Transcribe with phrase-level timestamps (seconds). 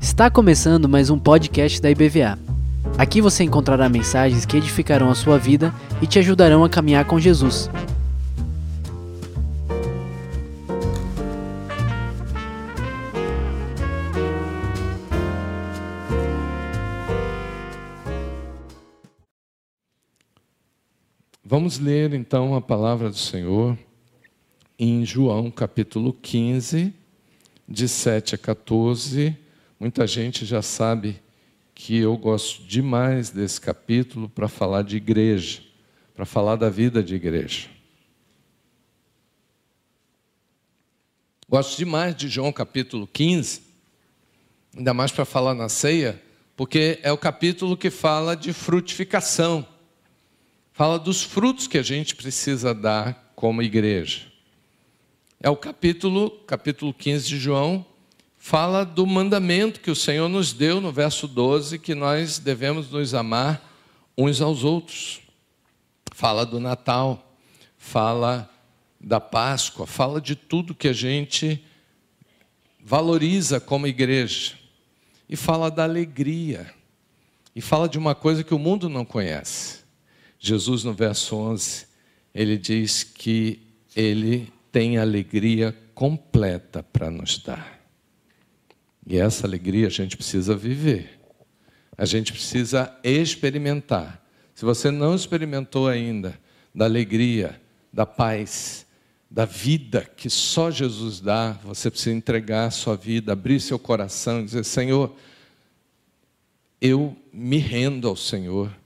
[0.00, 2.36] Está começando mais um podcast da IBVA.
[2.98, 5.72] Aqui você encontrará mensagens que edificarão a sua vida
[6.02, 7.70] e te ajudarão a caminhar com Jesus.
[21.44, 23.78] Vamos ler então a palavra do Senhor
[24.78, 26.92] em João capítulo 15,
[27.68, 29.36] de 7 a 14.
[29.78, 31.22] Muita gente já sabe
[31.74, 35.62] que eu gosto demais desse capítulo para falar de igreja,
[36.14, 37.68] para falar da vida de igreja.
[41.48, 43.62] Gosto demais de João capítulo 15,
[44.76, 46.20] ainda mais para falar na ceia,
[46.56, 49.66] porque é o capítulo que fala de frutificação,
[50.72, 54.33] fala dos frutos que a gente precisa dar como igreja.
[55.44, 57.84] É o capítulo, capítulo 15 de João,
[58.38, 63.12] fala do mandamento que o Senhor nos deu no verso 12, que nós devemos nos
[63.12, 63.62] amar
[64.16, 65.20] uns aos outros.
[66.14, 67.36] Fala do Natal,
[67.76, 68.50] fala
[68.98, 71.62] da Páscoa, fala de tudo que a gente
[72.82, 74.54] valoriza como igreja.
[75.28, 76.72] E fala da alegria.
[77.54, 79.80] E fala de uma coisa que o mundo não conhece.
[80.38, 81.86] Jesus, no verso 11,
[82.34, 83.60] ele diz que
[83.94, 87.80] ele tem alegria completa para nos dar.
[89.06, 91.20] E essa alegria a gente precisa viver.
[91.96, 94.20] A gente precisa experimentar.
[94.52, 96.36] Se você não experimentou ainda
[96.74, 97.60] da alegria,
[97.92, 98.84] da paz,
[99.30, 104.40] da vida que só Jesus dá, você precisa entregar a sua vida, abrir seu coração
[104.40, 105.14] e dizer: Senhor,
[106.80, 108.76] eu me rendo ao Senhor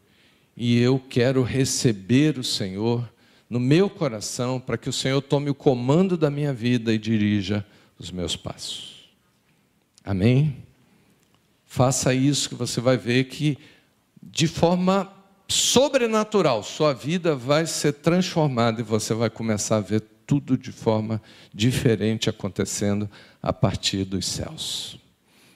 [0.54, 3.10] e eu quero receber o Senhor
[3.48, 7.64] no meu coração para que o Senhor tome o comando da minha vida e dirija
[7.98, 9.08] os meus passos.
[10.04, 10.56] Amém?
[11.64, 13.58] Faça isso que você vai ver que,
[14.22, 15.12] de forma
[15.46, 21.22] sobrenatural, sua vida vai ser transformada e você vai começar a ver tudo de forma
[21.52, 23.08] diferente acontecendo
[23.42, 24.98] a partir dos céus.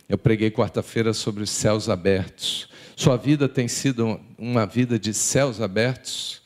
[0.08, 2.68] Eu preguei quarta-feira sobre os céus abertos.
[2.96, 6.41] Sua vida tem sido uma vida de céus abertos?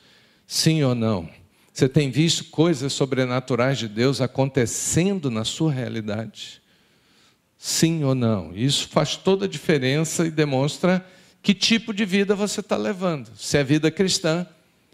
[0.47, 1.29] Sim ou não?
[1.73, 6.63] Você tem visto coisas sobrenaturais de Deus acontecendo na sua realidade?
[7.59, 8.55] Sim ou não?
[8.55, 11.05] Isso faz toda a diferença e demonstra
[11.43, 13.31] que tipo de vida você está levando.
[13.37, 14.47] Se é vida cristã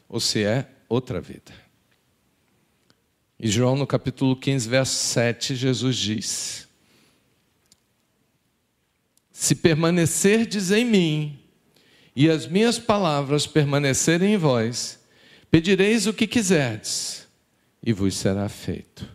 [0.08, 1.52] ou se é outra vida.
[3.38, 6.68] E João, no capítulo 15, verso 7, Jesus diz:
[9.32, 11.38] Se permanecerdes em mim
[12.14, 15.01] e as minhas palavras permanecerem em vós,
[15.52, 17.28] pedireis o que quiserdes
[17.84, 19.06] e vos será feito.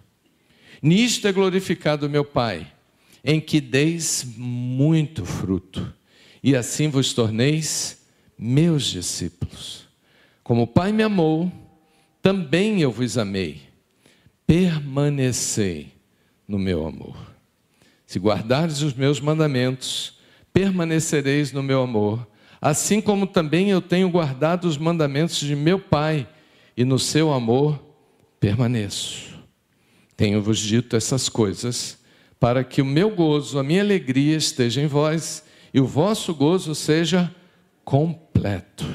[0.81, 2.71] Nisto é glorificado meu Pai
[3.23, 5.93] em que deis muito fruto,
[6.41, 8.05] e assim vos torneis
[8.37, 9.85] meus discípulos.
[10.43, 11.51] Como o Pai me amou,
[12.21, 13.63] também eu vos amei.
[14.45, 15.91] Permanecei
[16.47, 17.17] no meu amor.
[18.05, 20.19] Se guardares os meus mandamentos,
[20.53, 22.25] permanecereis no meu amor,
[22.61, 26.27] assim como também eu tenho guardado os mandamentos de meu Pai,
[26.77, 27.83] e no seu amor
[28.39, 29.35] permaneço.
[30.15, 31.97] Tenho-vos dito essas coisas
[32.39, 36.75] para que o meu gozo, a minha alegria esteja em vós e o vosso gozo
[36.75, 37.33] seja
[37.83, 38.85] completo.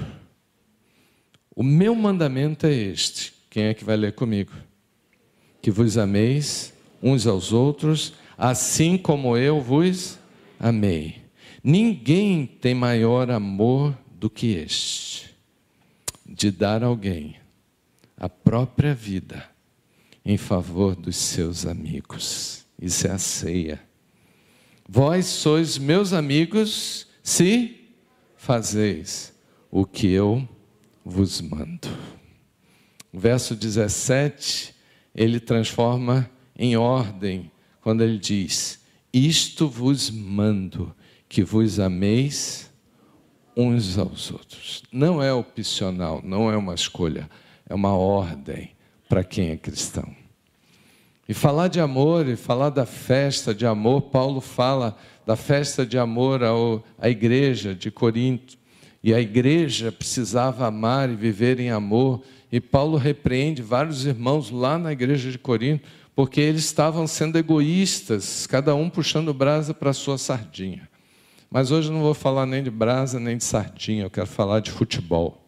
[1.55, 3.33] O meu mandamento é este.
[3.51, 4.53] Quem é que vai ler comigo?
[5.61, 10.19] Que vos ameis uns aos outros, assim como eu vos
[10.59, 11.22] amei.
[11.63, 15.35] Ninguém tem maior amor do que este,
[16.27, 17.37] de dar alguém
[18.17, 19.49] a própria vida
[20.25, 22.65] em favor dos seus amigos.
[22.81, 23.81] Isso é a ceia.
[24.89, 27.81] Vós sois meus amigos se
[28.37, 29.33] fazeis
[29.71, 30.49] o que eu
[31.05, 31.89] vos mando.
[33.13, 34.75] O verso 17,
[35.15, 37.51] ele transforma em ordem,
[37.81, 38.81] quando ele diz:
[39.13, 40.95] Isto vos mando,
[41.33, 42.71] que vos ameis
[43.57, 44.83] uns aos outros.
[44.93, 47.27] Não é opcional, não é uma escolha,
[47.67, 48.73] é uma ordem
[49.09, 50.15] para quem é cristão.
[51.27, 54.95] E falar de amor e falar da festa de amor, Paulo fala
[55.25, 58.59] da festa de amor ao, à igreja de Corinto.
[59.03, 62.21] E a igreja precisava amar e viver em amor.
[62.53, 68.47] E Paulo repreende vários irmãos lá na igreja de Corinto, porque eles estavam sendo egoístas,
[68.47, 70.92] cada um puxando brasa para a sua sardinha.
[71.53, 74.61] Mas hoje eu não vou falar nem de brasa nem de sardinha, eu quero falar
[74.61, 75.39] de futebol.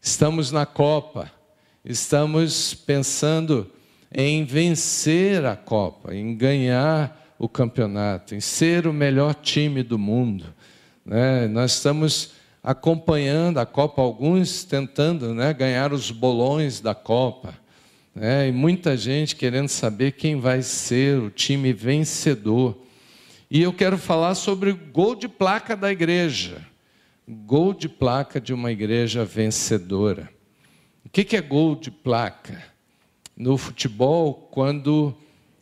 [0.00, 1.30] Estamos na Copa
[1.84, 3.70] estamos pensando
[4.12, 10.44] em vencer a Copa, em ganhar o campeonato, em ser o melhor time do mundo.
[11.04, 11.48] Né?
[11.48, 12.32] Nós estamos
[12.62, 17.54] acompanhando a Copa, alguns tentando né, ganhar os bolões da Copa.
[18.14, 18.48] Né?
[18.48, 22.76] E muita gente querendo saber quem vai ser o time vencedor.
[23.52, 26.64] E eu quero falar sobre gol de placa da igreja.
[27.28, 30.30] Gol de placa de uma igreja vencedora.
[31.04, 32.62] O que é gol de placa?
[33.36, 35.12] No futebol, quando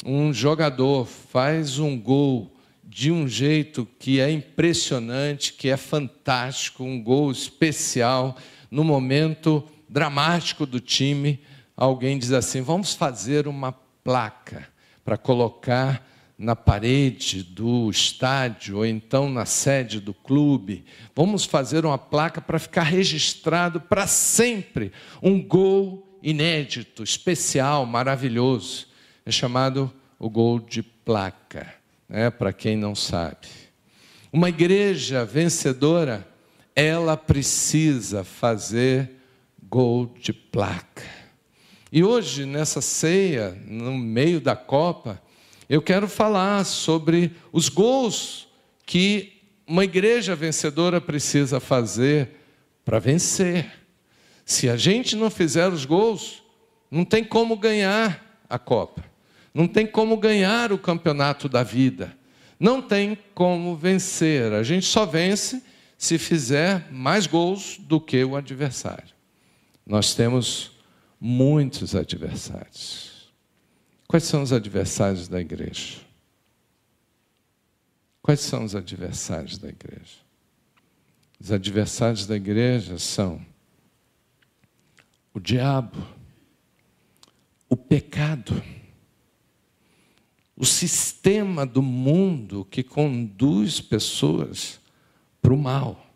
[0.04, 2.52] um jogador faz um gol
[2.84, 8.36] de um jeito que é impressionante, que é fantástico, um gol especial,
[8.70, 11.40] no momento dramático do time,
[11.74, 14.68] alguém diz assim: vamos fazer uma placa
[15.02, 16.06] para colocar
[16.38, 20.84] na parede do estádio ou então na sede do clube.
[21.14, 28.86] Vamos fazer uma placa para ficar registrado para sempre um gol inédito, especial, maravilhoso.
[29.26, 31.74] É chamado o gol de placa,
[32.08, 32.30] né?
[32.30, 33.48] para quem não sabe.
[34.32, 36.26] Uma igreja vencedora,
[36.74, 39.10] ela precisa fazer
[39.68, 41.02] gol de placa.
[41.90, 45.20] E hoje, nessa ceia, no meio da Copa,
[45.68, 48.48] eu quero falar sobre os gols
[48.86, 49.34] que
[49.66, 52.30] uma igreja vencedora precisa fazer
[52.84, 53.70] para vencer.
[54.46, 56.42] Se a gente não fizer os gols,
[56.90, 59.04] não tem como ganhar a Copa,
[59.52, 62.16] não tem como ganhar o campeonato da vida,
[62.58, 64.54] não tem como vencer.
[64.54, 65.62] A gente só vence
[65.98, 69.14] se fizer mais gols do que o adversário.
[69.86, 70.70] Nós temos
[71.20, 73.17] muitos adversários.
[74.08, 75.98] Quais são os adversários da igreja?
[78.22, 80.16] Quais são os adversários da igreja?
[81.38, 83.44] Os adversários da igreja são
[85.34, 86.04] o diabo,
[87.68, 88.60] o pecado,
[90.56, 94.80] o sistema do mundo que conduz pessoas
[95.40, 96.06] para o mal.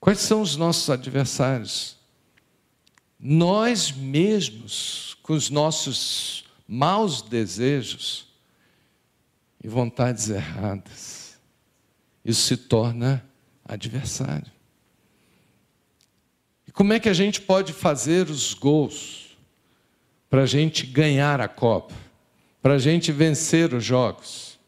[0.00, 1.96] Quais são os nossos adversários?
[3.18, 8.26] Nós mesmos com os nossos maus desejos
[9.62, 11.38] e vontades erradas.
[12.24, 13.24] Isso se torna
[13.64, 14.50] adversário.
[16.66, 19.38] E como é que a gente pode fazer os gols
[20.28, 21.94] para a gente ganhar a Copa,
[22.60, 24.58] para a gente vencer os jogos?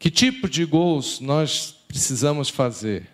[0.00, 3.08] Que tipo de gols nós precisamos fazer?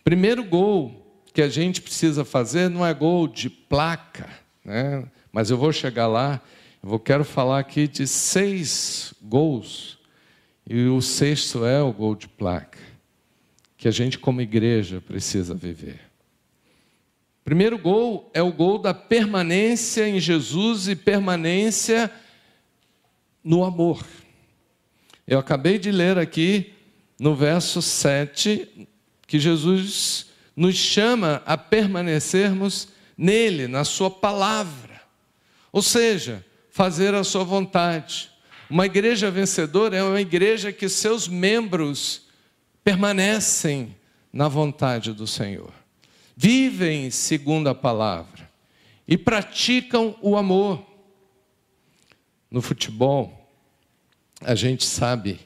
[0.00, 4.30] O primeiro gol que a gente precisa fazer não é gol de placa,
[4.64, 5.06] né?
[5.34, 6.40] Mas eu vou chegar lá,
[6.80, 9.98] eu quero falar aqui de seis gols,
[10.64, 12.78] e o sexto é o gol de placa,
[13.76, 15.98] que a gente, como igreja, precisa viver.
[17.44, 22.08] Primeiro gol é o gol da permanência em Jesus e permanência
[23.42, 24.06] no amor.
[25.26, 26.74] Eu acabei de ler aqui
[27.18, 28.86] no verso 7
[29.26, 32.86] que Jesus nos chama a permanecermos
[33.18, 34.93] nele, na Sua palavra.
[35.74, 38.30] Ou seja, fazer a sua vontade.
[38.70, 42.28] Uma igreja vencedora é uma igreja que seus membros
[42.84, 43.96] permanecem
[44.32, 45.72] na vontade do Senhor,
[46.36, 48.48] vivem segundo a palavra
[49.08, 50.80] e praticam o amor.
[52.48, 53.52] No futebol,
[54.42, 55.40] a gente sabe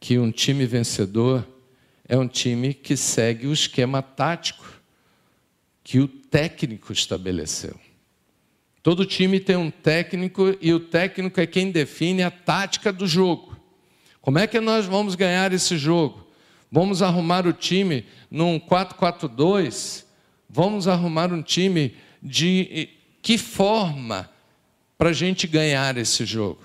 [0.00, 1.46] que um time vencedor
[2.08, 4.82] é um time que segue o esquema tático
[5.84, 7.83] que o técnico estabeleceu.
[8.84, 13.56] Todo time tem um técnico e o técnico é quem define a tática do jogo.
[14.20, 16.28] Como é que nós vamos ganhar esse jogo?
[16.70, 20.04] Vamos arrumar o time num 4-4-2?
[20.50, 22.90] Vamos arrumar um time de
[23.22, 24.30] que forma
[24.98, 26.62] para a gente ganhar esse jogo?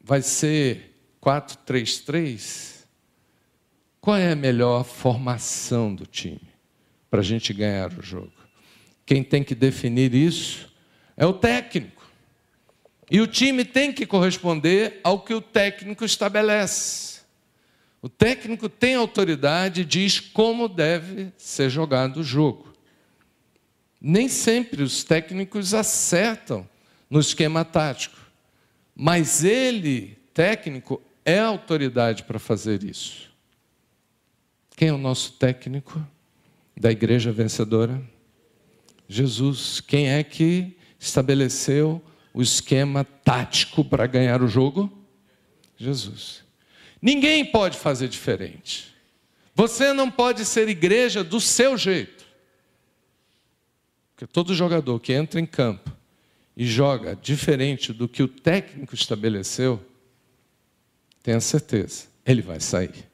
[0.00, 2.84] Vai ser 4-3-3?
[4.00, 6.48] Qual é a melhor formação do time
[7.10, 8.37] para a gente ganhar o jogo?
[9.08, 10.68] Quem tem que definir isso
[11.16, 12.06] é o técnico.
[13.10, 17.20] E o time tem que corresponder ao que o técnico estabelece.
[18.02, 22.74] O técnico tem autoridade e diz como deve ser jogado o jogo.
[23.98, 26.68] Nem sempre os técnicos acertam
[27.08, 28.18] no esquema tático,
[28.94, 33.30] mas ele, técnico, é autoridade para fazer isso.
[34.76, 35.98] Quem é o nosso técnico
[36.76, 37.98] da igreja vencedora?
[39.08, 39.80] Jesus.
[39.80, 42.02] Quem é que estabeleceu
[42.34, 44.92] o esquema tático para ganhar o jogo?
[45.76, 46.44] Jesus.
[47.00, 48.94] Ninguém pode fazer diferente.
[49.54, 52.26] Você não pode ser igreja do seu jeito.
[54.14, 55.90] Porque todo jogador que entra em campo
[56.56, 59.80] e joga diferente do que o técnico estabeleceu,
[61.22, 63.08] tenha certeza, ele vai sair.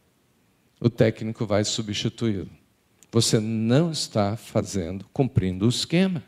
[0.80, 2.50] O técnico vai substituí-lo.
[3.14, 6.20] Você não está fazendo, cumprindo o esquema.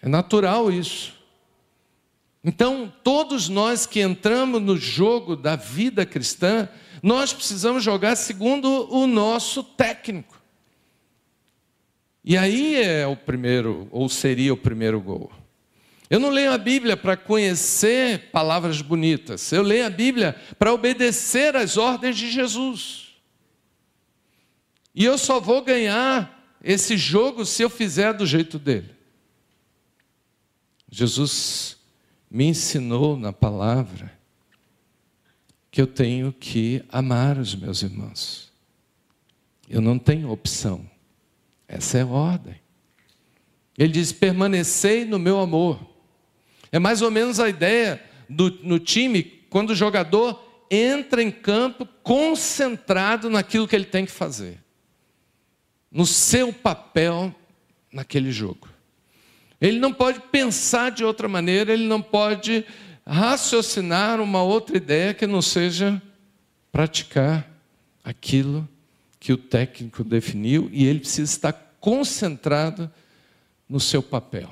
[0.00, 1.14] É natural isso.
[2.44, 6.68] Então, todos nós que entramos no jogo da vida cristã,
[7.02, 10.40] nós precisamos jogar segundo o nosso técnico.
[12.24, 15.32] E aí é o primeiro, ou seria o primeiro gol.
[16.08, 21.56] Eu não leio a Bíblia para conhecer palavras bonitas, eu leio a Bíblia para obedecer
[21.56, 23.03] às ordens de Jesus.
[24.94, 28.94] E eu só vou ganhar esse jogo se eu fizer do jeito dele.
[30.90, 31.76] Jesus
[32.30, 34.12] me ensinou na palavra
[35.70, 38.52] que eu tenho que amar os meus irmãos.
[39.68, 40.88] Eu não tenho opção.
[41.66, 42.60] Essa é a ordem.
[43.76, 45.80] Ele diz: permanecei no meu amor.
[46.70, 51.86] É mais ou menos a ideia do, no time quando o jogador entra em campo
[52.02, 54.58] concentrado naquilo que ele tem que fazer,
[55.94, 57.32] no seu papel
[57.92, 58.68] naquele jogo.
[59.60, 62.66] Ele não pode pensar de outra maneira, ele não pode
[63.06, 66.02] raciocinar uma outra ideia que não seja
[66.72, 67.48] praticar
[68.02, 68.68] aquilo
[69.20, 72.90] que o técnico definiu e ele precisa estar concentrado
[73.68, 74.50] no seu papel.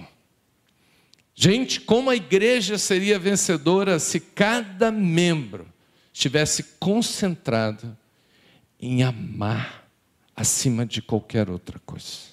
[1.34, 5.66] Gente, como a igreja seria vencedora se cada membro
[6.12, 7.96] estivesse concentrado
[8.78, 9.82] em amar
[10.35, 12.33] acima de qualquer outra coisa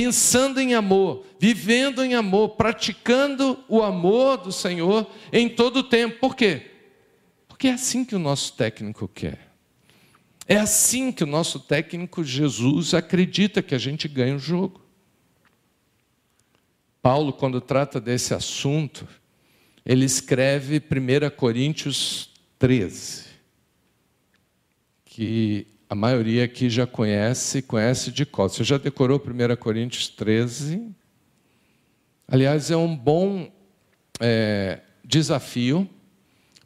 [0.00, 6.18] pensando em amor, vivendo em amor, praticando o amor do Senhor em todo o tempo.
[6.18, 6.70] Por quê?
[7.46, 9.50] Porque é assim que o nosso técnico quer.
[10.46, 14.80] É assim que o nosso técnico Jesus acredita que a gente ganha o jogo.
[17.02, 19.06] Paulo, quando trata desse assunto,
[19.84, 23.26] ele escreve 1 Coríntios 13,
[25.04, 28.48] que a maioria aqui já conhece, conhece de cor.
[28.48, 30.88] Você já decorou 1 Coríntios 13?
[32.28, 33.50] Aliás, é um bom
[34.20, 35.90] é, desafio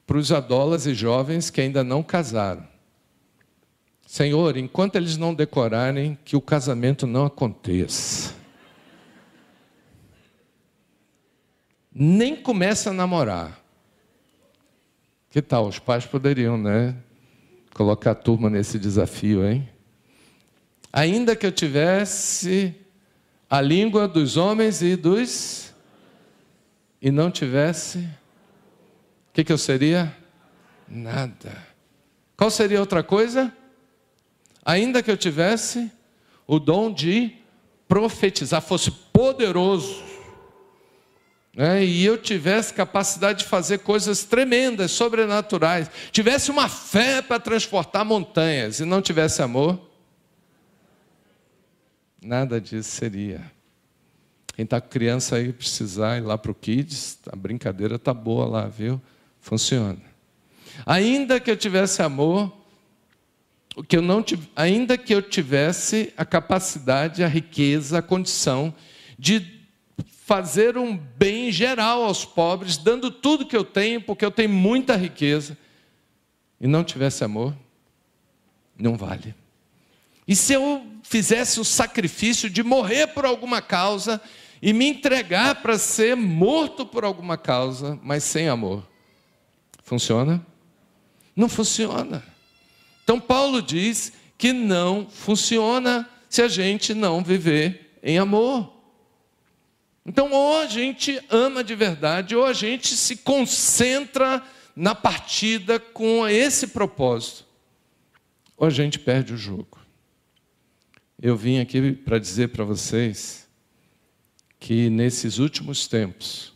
[0.06, 2.68] para os adólas e jovens que ainda não casaram.
[4.06, 8.34] Senhor, enquanto eles não decorarem, que o casamento não aconteça.
[11.90, 13.58] Nem comece a namorar.
[15.30, 15.66] Que tal?
[15.66, 16.94] Os pais poderiam, né?
[17.74, 19.68] Colocar a turma nesse desafio, hein?
[20.92, 22.74] Ainda que eu tivesse
[23.50, 25.74] a língua dos homens e dos.
[27.02, 27.98] e não tivesse.
[27.98, 30.16] O que, que eu seria?
[30.88, 31.52] Nada.
[32.36, 33.52] Qual seria outra coisa?
[34.64, 35.90] Ainda que eu tivesse
[36.46, 37.34] o dom de
[37.88, 40.02] profetizar, fosse poderoso
[41.54, 48.04] né, e eu tivesse capacidade de fazer coisas tremendas, sobrenaturais, tivesse uma fé para transportar
[48.04, 49.80] montanhas e não tivesse amor,
[52.20, 53.52] nada disso seria.
[54.54, 58.46] Quem está com criança aí precisar ir lá para o Kids, a brincadeira está boa
[58.46, 59.00] lá, viu?
[59.40, 59.98] Funciona.
[60.86, 62.52] Ainda que eu tivesse amor,
[63.88, 68.74] que eu não ainda que eu tivesse a capacidade, a riqueza, a condição
[69.18, 69.53] de
[70.26, 74.96] fazer um bem geral aos pobres, dando tudo que eu tenho, porque eu tenho muita
[74.96, 75.56] riqueza,
[76.58, 77.54] e não tivesse amor,
[78.78, 79.34] não vale.
[80.26, 84.18] E se eu fizesse o sacrifício de morrer por alguma causa
[84.62, 88.82] e me entregar para ser morto por alguma causa, mas sem amor,
[89.82, 90.44] funciona?
[91.36, 92.24] Não funciona.
[93.02, 98.73] Então Paulo diz que não funciona se a gente não viver em amor.
[100.06, 104.42] Então, ou a gente ama de verdade, ou a gente se concentra
[104.76, 107.46] na partida com esse propósito,
[108.56, 109.78] ou a gente perde o jogo.
[111.20, 113.48] Eu vim aqui para dizer para vocês
[114.58, 116.52] que nesses últimos tempos,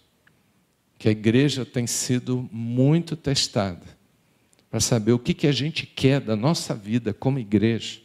[0.99, 3.87] que a igreja tem sido muito testada
[4.69, 8.01] para saber o que, que a gente quer da nossa vida como igreja.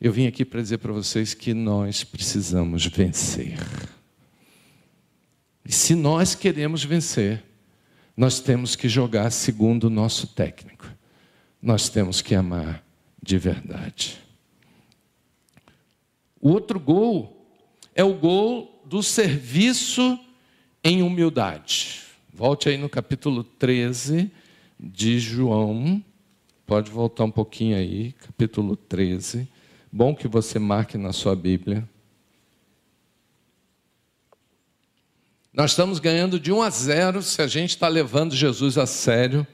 [0.00, 3.56] Eu vim aqui para dizer para vocês que nós precisamos vencer.
[5.68, 7.44] E se nós queremos vencer,
[8.16, 10.90] nós temos que jogar segundo o nosso técnico.
[11.60, 12.82] Nós temos que amar
[13.22, 14.18] de verdade.
[16.40, 17.46] O outro gol
[17.94, 20.18] é o gol do serviço
[20.82, 22.00] em humildade.
[22.32, 24.30] Volte aí no capítulo 13
[24.80, 26.02] de João.
[26.64, 29.46] Pode voltar um pouquinho aí, capítulo 13.
[29.92, 31.86] Bom que você marque na sua Bíblia.
[35.52, 39.46] Nós estamos ganhando de 1 a 0 se a gente está levando Jesus a sério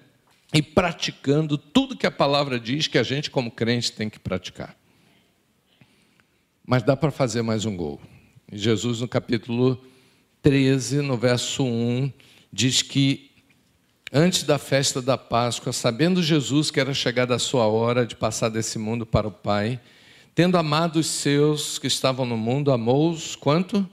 [0.52, 4.76] e praticando tudo que a palavra diz que a gente, como crente, tem que praticar.
[6.66, 8.00] Mas dá para fazer mais um gol.
[8.52, 9.80] Jesus, no capítulo
[10.42, 12.12] 13, no verso 1,
[12.52, 13.30] diz que
[14.12, 18.48] antes da festa da Páscoa, sabendo Jesus que era chegada a sua hora de passar
[18.48, 19.80] desse mundo para o Pai,
[20.34, 23.88] tendo amado os seus que estavam no mundo, amou-os quanto?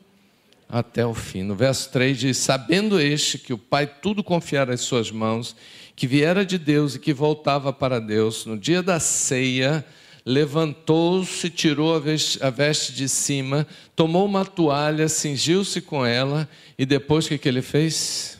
[0.71, 1.43] Até o fim.
[1.43, 5.53] No verso 3 diz: Sabendo este que o Pai tudo confiara às suas mãos,
[5.97, 9.85] que viera de Deus e que voltava para Deus, no dia da ceia,
[10.25, 16.47] levantou-se, tirou a veste de cima, tomou uma toalha, cingiu-se com ela
[16.79, 18.39] e depois o que, que ele fez?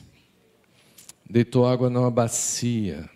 [1.30, 3.10] Deitou água numa bacia,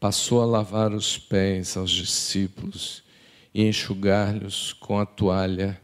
[0.00, 3.04] passou a lavar os pés aos discípulos
[3.54, 5.80] e enxugar-lhes com a toalha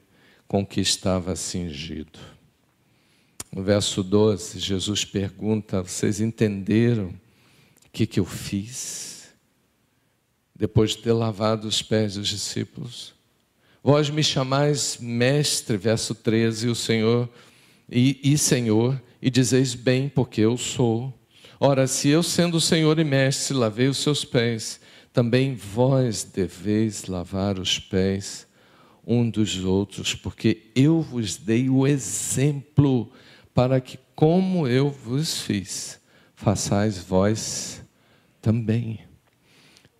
[0.49, 2.36] com que estava cingido.
[3.57, 9.07] No verso 12, Jesus pergunta: Vocês entenderam o que, que eu fiz?
[10.55, 13.15] depois de ter lavado os pés dos discípulos.
[13.83, 17.31] Vós me chamais mestre, verso 13, o Senhor
[17.91, 21.15] e, e Senhor, e dizeis bem, porque eu sou.
[21.59, 24.79] Ora, se eu, sendo Senhor e mestre, lavei os seus pés,
[25.15, 28.47] também vós deveis lavar os pés
[29.07, 33.11] um dos outros, porque eu vos dei o exemplo
[33.57, 35.99] para que, como eu vos fiz,
[36.35, 37.83] façais vós
[38.43, 39.01] também.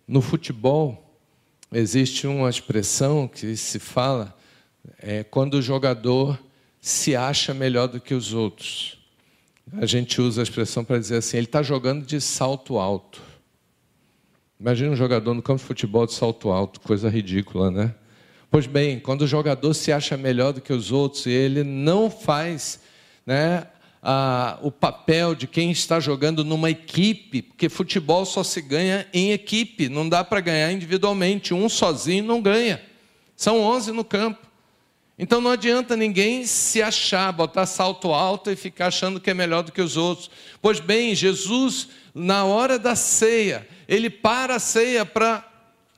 [0.07, 1.19] No futebol,
[1.73, 4.37] existe uma expressão que se fala
[4.99, 6.39] é, quando o jogador
[6.79, 8.99] se acha melhor do que os outros.
[9.73, 13.23] A gente usa a expressão para dizer assim: ele está jogando de salto alto.
[14.59, 17.95] Imagina um jogador no campo de futebol de salto alto, coisa ridícula, né?
[18.51, 22.11] Pois bem, quando o jogador se acha melhor do que os outros e ele não
[22.11, 22.85] faz
[23.27, 23.67] né,
[24.01, 29.31] ah, o papel de quem está jogando numa equipe, porque futebol só se ganha em
[29.33, 32.81] equipe, não dá para ganhar individualmente, um sozinho não ganha.
[33.35, 34.47] São 11 no campo.
[35.19, 39.63] Então não adianta ninguém se achar, botar salto alto e ficar achando que é melhor
[39.63, 40.29] do que os outros.
[40.61, 45.46] Pois bem, Jesus, na hora da ceia, ele para a ceia para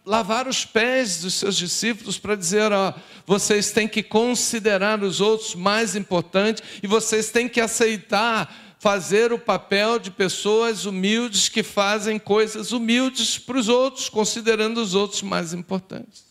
[0.10, 2.95] lavar os pés dos seus discípulos para dizer: ó,
[3.28, 9.38] vocês têm que considerar os outros mais importantes e vocês têm que aceitar fazer o
[9.38, 15.54] papel de pessoas humildes que fazem coisas humildes para os outros, considerando os outros mais
[15.54, 16.26] importantes.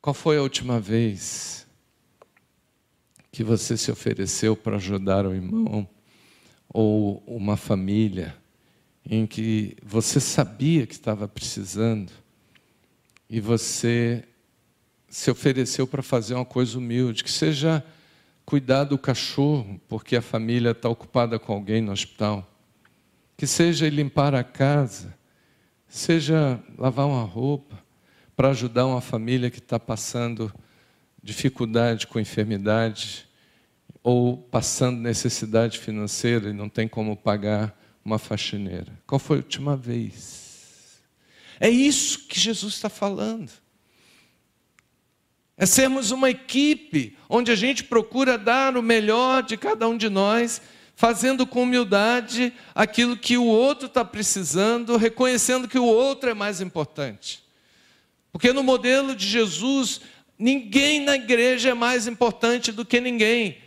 [0.00, 1.66] Qual foi a última vez
[3.30, 5.86] que você se ofereceu para ajudar um irmão
[6.68, 8.34] ou uma família?
[9.08, 12.12] Em que você sabia que estava precisando
[13.30, 14.24] e você
[15.08, 17.84] se ofereceu para fazer uma coisa humilde, que seja
[18.44, 22.48] cuidar do cachorro, porque a família está ocupada com alguém no hospital,
[23.36, 25.16] que seja limpar a casa,
[25.88, 27.76] seja lavar uma roupa,
[28.36, 30.52] para ajudar uma família que está passando
[31.22, 33.26] dificuldade com enfermidade
[34.02, 37.74] ou passando necessidade financeira e não tem como pagar
[38.06, 38.96] uma faxineira?
[39.04, 41.02] Qual foi a última vez?
[41.58, 43.50] É isso que Jesus está falando.
[45.56, 50.08] É sermos uma equipe onde a gente procura dar o melhor de cada um de
[50.08, 50.62] nós,
[50.94, 56.60] fazendo com humildade aquilo que o outro está precisando, reconhecendo que o outro é mais
[56.60, 57.42] importante.
[58.30, 60.00] Porque no modelo de Jesus,
[60.38, 63.58] ninguém na igreja é mais importante do que ninguém.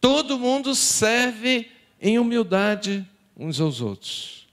[0.00, 3.06] Todo mundo serve em humildade
[3.38, 4.48] uns aos outros.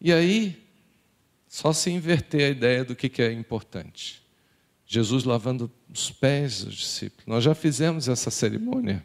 [0.00, 0.60] E aí,
[1.48, 4.20] só se inverter a ideia do que é importante.
[4.86, 7.26] Jesus lavando os pés dos discípulos.
[7.26, 9.04] Nós já fizemos essa cerimônia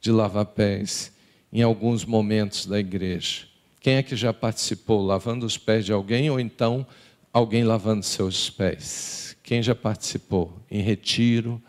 [0.00, 1.12] de lavar pés
[1.52, 3.46] em alguns momentos da igreja.
[3.80, 6.86] Quem é que já participou lavando os pés de alguém ou então
[7.32, 9.36] alguém lavando seus pés?
[9.42, 11.60] Quem já participou em retiro,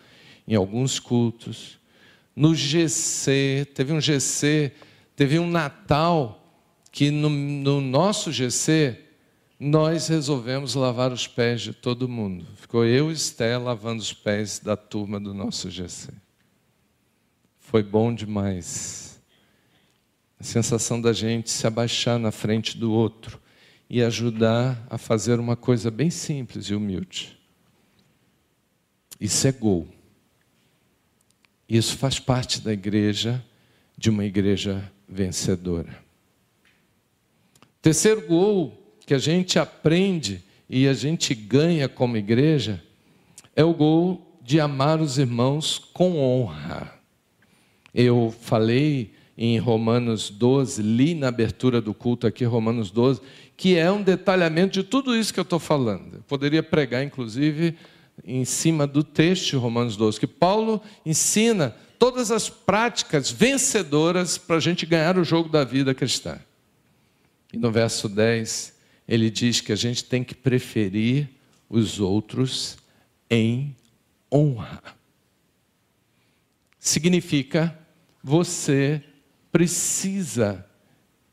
[0.48, 1.80] em alguns cultos?
[2.36, 4.72] No GC, teve um GC,
[5.16, 6.39] teve um Natal
[6.92, 8.98] que no, no nosso GC
[9.60, 12.46] nós resolvemos lavar os pés de todo mundo.
[12.56, 16.10] Ficou eu e Esté lavando os pés da turma do nosso GC.
[17.60, 19.22] Foi bom demais.
[20.40, 23.40] A sensação da gente se abaixar na frente do outro
[23.90, 27.38] e ajudar a fazer uma coisa bem simples e humilde.
[29.20, 29.88] Isso é gol.
[31.68, 33.44] Isso faz parte da igreja,
[33.98, 36.09] de uma igreja vencedora.
[37.82, 42.84] Terceiro gol que a gente aprende e a gente ganha como igreja
[43.56, 46.94] é o gol de amar os irmãos com honra.
[47.94, 53.22] Eu falei em Romanos 12, li na abertura do culto aqui, Romanos 12,
[53.56, 56.16] que é um detalhamento de tudo isso que eu estou falando.
[56.16, 57.78] Eu poderia pregar, inclusive,
[58.26, 64.58] em cima do texto de Romanos 12, que Paulo ensina todas as práticas vencedoras para
[64.58, 66.38] a gente ganhar o jogo da vida cristã.
[67.52, 68.74] E no verso 10,
[69.08, 71.30] ele diz que a gente tem que preferir
[71.70, 72.78] os outros
[73.30, 73.76] em
[74.32, 74.82] honra.
[76.80, 77.78] Significa
[78.24, 79.04] você
[79.52, 80.66] precisa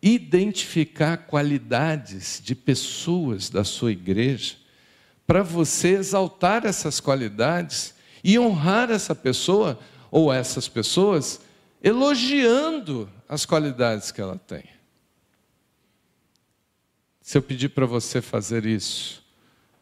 [0.02, 4.56] identificar qualidades de pessoas da sua igreja
[5.26, 9.78] para você exaltar essas qualidades e honrar essa pessoa
[10.10, 11.40] ou essas pessoas
[11.82, 14.75] elogiando as qualidades que ela tem.
[17.26, 19.20] Se eu pedir para você fazer isso,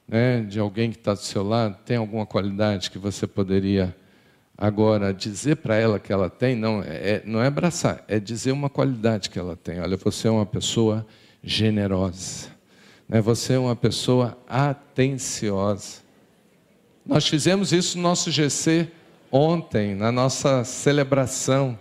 [0.09, 3.95] né, de alguém que está do seu lado, tem alguma qualidade que você poderia
[4.57, 6.57] agora dizer para ela que ela tem?
[6.57, 9.79] Não é, não é abraçar, é dizer uma qualidade que ela tem.
[9.79, 11.07] Olha, você é uma pessoa
[11.43, 12.49] generosa,
[13.07, 16.01] né, você é uma pessoa atenciosa.
[17.05, 18.91] Nós fizemos isso no nosso GC
[19.31, 21.79] ontem, na nossa celebração,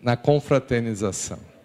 [0.00, 1.55] na confraternização.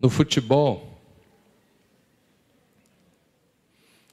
[0.00, 0.98] No futebol,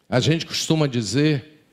[0.10, 1.64] a gente costuma dizer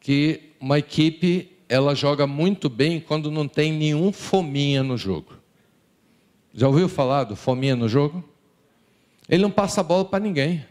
[0.00, 5.34] que uma equipe ela joga muito bem quando não tem nenhum fominha no jogo.
[6.52, 8.24] Já ouviu falar do fominha no jogo?
[9.28, 10.66] Ele não passa a bola para ninguém.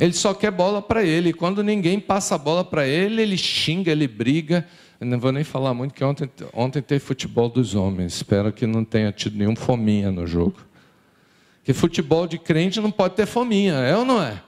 [0.00, 1.28] Ele só quer bola para ele.
[1.28, 4.66] E quando ninguém passa a bola para ele, ele xinga, ele briga.
[5.00, 8.14] Eu não vou nem falar muito, que ontem, ontem teve futebol dos homens.
[8.14, 10.56] Espero que não tenha tido nenhum fominha no jogo.
[11.64, 14.42] Que futebol de crente não pode ter fominha, é ou não é?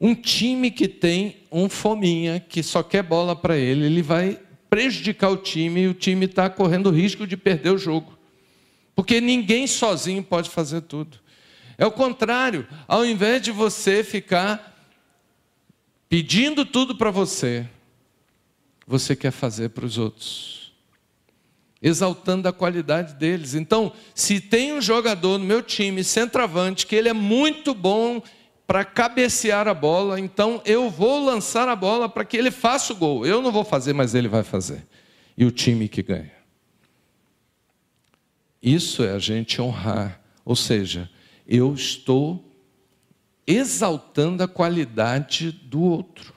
[0.00, 5.30] Um time que tem um fominha, que só quer bola para ele, ele vai prejudicar
[5.30, 8.16] o time e o time está correndo risco de perder o jogo.
[8.94, 11.18] Porque ninguém sozinho pode fazer tudo.
[11.78, 14.74] É o contrário, ao invés de você ficar
[16.08, 17.66] pedindo tudo para você,
[18.86, 20.72] você quer fazer para os outros,
[21.82, 23.54] exaltando a qualidade deles.
[23.54, 28.22] Então, se tem um jogador no meu time, centroavante, que ele é muito bom
[28.66, 32.96] para cabecear a bola, então eu vou lançar a bola para que ele faça o
[32.96, 33.26] gol.
[33.26, 34.86] Eu não vou fazer, mas ele vai fazer.
[35.36, 36.32] E o time que ganha.
[38.62, 40.20] Isso é a gente honrar.
[40.44, 41.08] Ou seja,
[41.46, 42.44] eu estou
[43.46, 46.35] exaltando a qualidade do outro.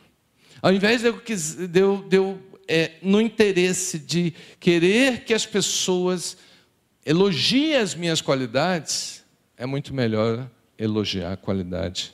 [0.62, 1.22] Ao invés de eu,
[1.68, 6.38] de eu, de eu é, no interesse de querer que as pessoas
[7.06, 9.26] elogiem as minhas qualidades,
[9.58, 12.14] é muito melhor elogiar a qualidade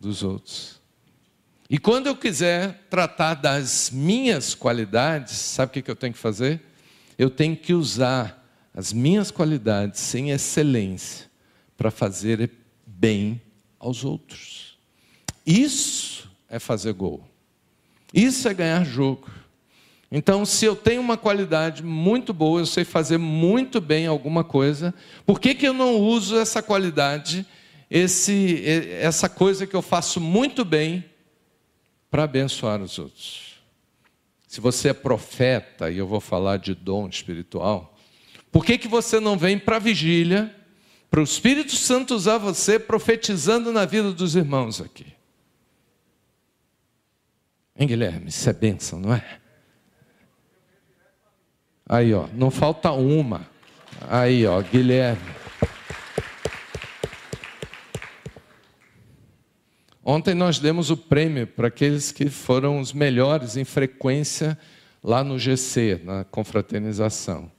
[0.00, 0.80] dos outros.
[1.70, 6.60] E quando eu quiser tratar das minhas qualidades, sabe o que eu tenho que fazer?
[7.16, 11.30] Eu tenho que usar as minhas qualidades em excelência
[11.76, 12.50] para fazer
[12.84, 13.40] bem
[13.78, 14.76] aos outros.
[15.46, 17.31] Isso é fazer gol.
[18.12, 19.28] Isso é ganhar jogo.
[20.10, 24.92] Então, se eu tenho uma qualidade muito boa, eu sei fazer muito bem alguma coisa,
[25.24, 27.46] por que, que eu não uso essa qualidade
[27.92, 28.62] esse,
[29.00, 31.04] essa coisa que eu faço muito bem
[32.10, 33.52] para abençoar os outros.
[34.48, 37.94] Se você é profeta, e eu vou falar de dom espiritual,
[38.50, 40.54] por que, que você não vem para a vigília,
[41.10, 45.06] para o Espírito Santo usar você profetizando na vida dos irmãos aqui?
[47.82, 48.28] Hein, Guilherme?
[48.28, 49.24] Isso é bênção, não é?
[51.88, 53.44] Aí, ó, não falta uma.
[54.08, 55.20] Aí, ó, Guilherme.
[60.04, 64.56] Ontem nós demos o prêmio para aqueles que foram os melhores em frequência
[65.02, 67.50] lá no GC, na confraternização.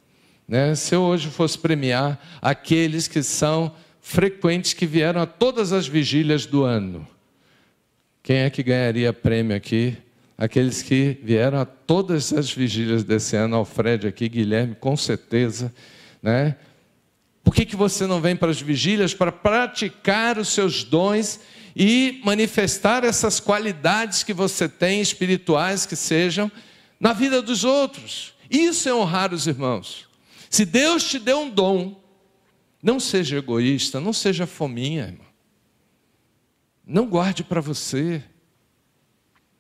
[0.48, 0.74] Né?
[0.74, 6.46] Se eu hoje fosse premiar aqueles que são frequentes, que vieram a todas as vigílias
[6.46, 7.06] do ano,
[8.22, 9.98] quem é que ganharia prêmio aqui?
[10.38, 15.74] Aqueles que vieram a todas as vigílias desse ano, Alfred aqui, Guilherme, com certeza.
[16.22, 16.56] Né?
[17.44, 19.14] Por que, que você não vem para as vigílias?
[19.14, 21.40] Para praticar os seus dons
[21.76, 26.52] e manifestar essas qualidades que você tem, espirituais que sejam,
[27.00, 28.34] na vida dos outros.
[28.50, 30.08] Isso é honrar os irmãos.
[30.50, 32.02] Se Deus te deu um dom,
[32.82, 35.28] não seja egoísta, não seja fominha, irmão.
[36.86, 38.24] Não guarde para você.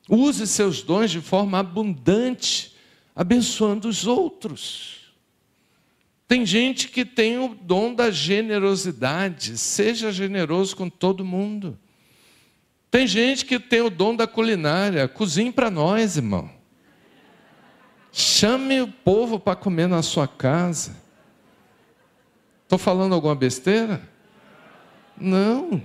[0.10, 2.76] Use seus dons de forma abundante,
[3.16, 5.14] abençoando os outros.
[6.28, 11.78] Tem gente que tem o dom da generosidade, seja generoso com todo mundo.
[12.90, 16.50] Tem gente que tem o dom da culinária, cozinhe para nós, irmão.
[18.12, 20.96] Chame o povo para comer na sua casa.
[22.64, 24.08] Estou falando alguma besteira?
[25.18, 25.82] Não.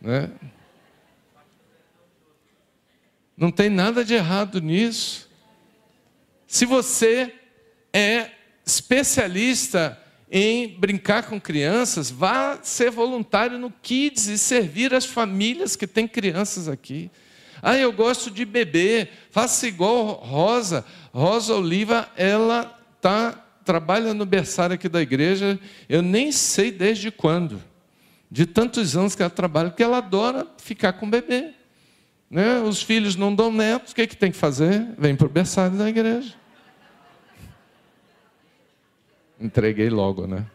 [0.00, 0.30] Né?
[3.36, 5.28] Não tem nada de errado nisso.
[6.46, 7.34] Se você
[7.92, 8.30] é
[8.64, 15.86] especialista em brincar com crianças, vá ser voluntário no Kids e servir as famílias que
[15.86, 17.10] têm crianças aqui.
[17.62, 20.84] Ah, eu gosto de beber, faça igual Rosa.
[21.12, 22.64] Rosa Oliva, ela
[23.00, 23.32] tá,
[23.64, 27.62] trabalha no berçário aqui da igreja, eu nem sei desde quando,
[28.30, 31.55] de tantos anos que ela trabalha, porque ela adora ficar com bebê.
[32.30, 32.60] Né?
[32.60, 34.94] Os filhos não dão netos, o que, é que tem que fazer?
[34.98, 36.34] Vem para o berçário da igreja.
[39.40, 40.46] Entreguei logo, né?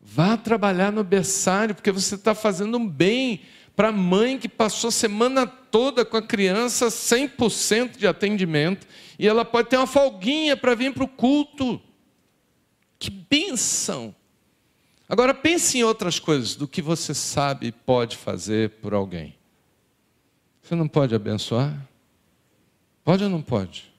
[0.00, 3.42] Vá trabalhar no berçário, porque você está fazendo um bem
[3.76, 8.86] para a mãe que passou a semana toda com a criança 100% de atendimento
[9.18, 11.80] e ela pode ter uma folguinha para vir para o culto.
[12.98, 14.14] Que bênção!
[15.08, 19.34] Agora pense em outras coisas do que você sabe e pode fazer por alguém.
[20.62, 21.86] Você não pode abençoar?
[23.04, 23.92] Pode ou não pode?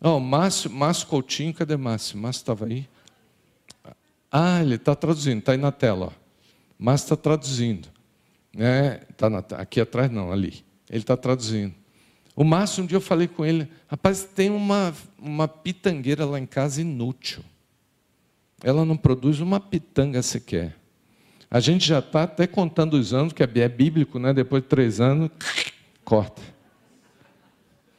[0.00, 2.16] Oh, Márcio, Márcio Coutinho, cadê Márcio?
[2.16, 2.88] Márcio estava aí?
[4.30, 6.06] Ah, ele está traduzindo, está aí na tela.
[6.06, 6.12] Ó.
[6.78, 7.88] Márcio está traduzindo.
[8.56, 10.64] É, tá na, aqui atrás não, ali.
[10.88, 11.74] Ele está traduzindo.
[12.34, 16.46] O Márcio, um dia eu falei com ele, rapaz, tem uma, uma pitangueira lá em
[16.46, 17.44] casa inútil.
[18.62, 20.76] Ela não produz uma pitanga sequer.
[21.50, 24.32] A gente já está até contando os anos, que é bíblico, né?
[24.32, 25.30] depois de três anos,
[26.04, 26.40] corta.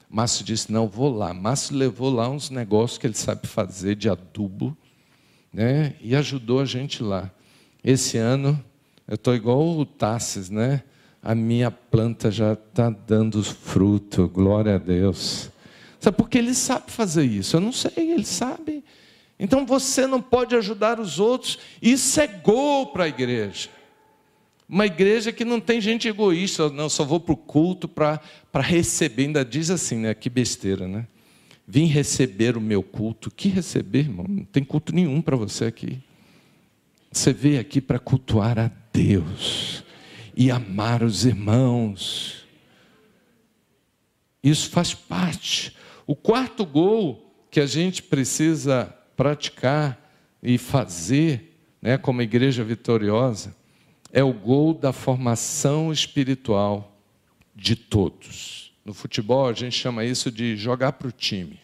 [0.09, 1.33] Márcio disse: Não, vou lá.
[1.33, 4.75] Márcio levou lá uns negócios que ele sabe fazer de adubo,
[5.53, 5.95] né?
[6.01, 7.31] E ajudou a gente lá.
[7.83, 8.61] Esse ano,
[9.07, 10.83] eu estou igual o Tassis, né?
[11.23, 15.49] A minha planta já está dando fruto, glória a Deus.
[15.99, 17.55] Sabe, porque ele sabe fazer isso.
[17.55, 18.83] Eu não sei, ele sabe.
[19.41, 21.57] Então você não pode ajudar os outros.
[21.81, 23.69] Isso é gol para a igreja.
[24.69, 28.21] Uma igreja que não tem gente egoísta, não, só vou para o culto para
[28.53, 29.23] receber.
[29.23, 30.13] Ainda diz assim, né?
[30.13, 31.07] Que besteira, né?
[31.67, 33.31] Vim receber o meu culto.
[33.31, 34.27] Que receber, irmão?
[34.29, 35.97] Não tem culto nenhum para você aqui.
[37.11, 39.83] Você veio aqui para cultuar a Deus
[40.35, 42.45] e amar os irmãos.
[44.43, 45.75] Isso faz parte.
[46.05, 49.97] O quarto gol que a gente precisa praticar
[50.41, 53.55] e fazer, né, como igreja vitoriosa,
[54.11, 56.97] é o gol da formação espiritual
[57.55, 58.73] de todos.
[58.83, 61.59] No futebol, a gente chama isso de jogar para o time.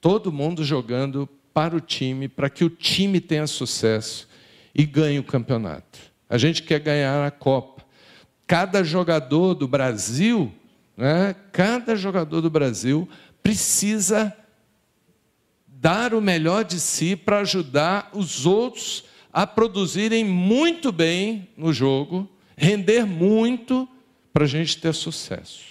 [0.00, 4.28] Todo mundo jogando para o time, para que o time tenha sucesso
[4.74, 5.98] e ganhe o campeonato.
[6.28, 7.84] A gente quer ganhar a Copa.
[8.46, 10.52] Cada jogador do Brasil,
[10.96, 13.08] né, cada jogador do Brasil
[13.42, 14.34] precisa
[15.82, 22.30] dar o melhor de si para ajudar os outros a produzirem muito bem no jogo,
[22.56, 23.88] render muito
[24.32, 25.64] para a gente ter sucesso.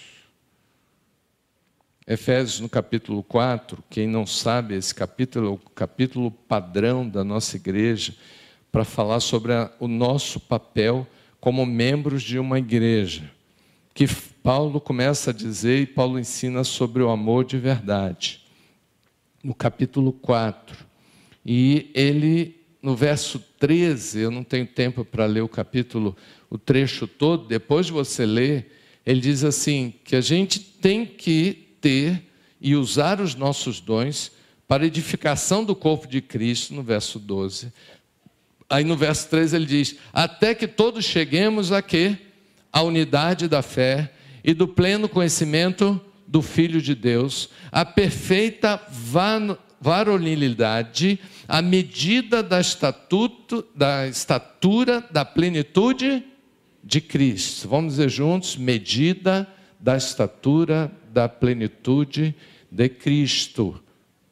[2.06, 7.56] Efésios no capítulo 4, quem não sabe, esse capítulo é o capítulo padrão da nossa
[7.56, 8.14] igreja
[8.70, 11.06] para falar sobre a, o nosso papel
[11.40, 13.30] como membros de uma igreja.
[13.94, 14.06] Que
[14.42, 18.41] Paulo começa a dizer e Paulo ensina sobre o amor de verdade.
[19.42, 20.76] No capítulo 4.
[21.44, 26.16] E ele no verso 13, eu não tenho tempo para ler o capítulo,
[26.50, 28.72] o trecho todo, depois de você ler,
[29.06, 32.28] ele diz assim: que a gente tem que ter
[32.60, 34.32] e usar os nossos dons
[34.66, 37.72] para edificação do corpo de Cristo, no verso 12.
[38.68, 42.18] Aí no verso 13 ele diz: até que todos cheguemos a quê?
[42.72, 46.00] A unidade da fé e do pleno conhecimento
[46.32, 48.80] do Filho de Deus, a perfeita
[49.78, 56.24] varonilidade, à medida da, estatuto, da estatura da plenitude
[56.82, 57.68] de Cristo.
[57.68, 59.46] Vamos dizer juntos: medida
[59.78, 62.34] da estatura da plenitude
[62.70, 63.78] de Cristo.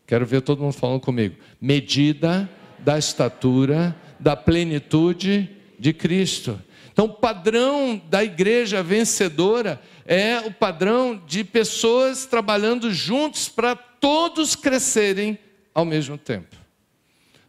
[0.06, 1.36] Quero ver todo mundo falando comigo.
[1.60, 6.58] Medida da estatura da plenitude de Cristo.
[6.92, 14.57] Então, o padrão da igreja vencedora é o padrão de pessoas trabalhando juntos para todos
[14.57, 15.38] crescerem
[15.74, 16.57] ao mesmo tempo.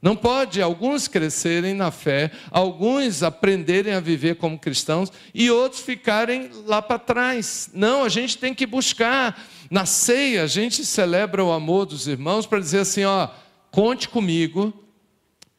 [0.02, 6.50] Não pode alguns crescerem na fé, alguns aprenderem a viver como cristãos e outros ficarem
[6.66, 7.70] lá para trás.
[7.72, 9.40] Não, a gente tem que buscar.
[9.70, 13.30] Na ceia, a gente celebra o amor dos irmãos para dizer assim: ó,
[13.70, 14.74] conte comigo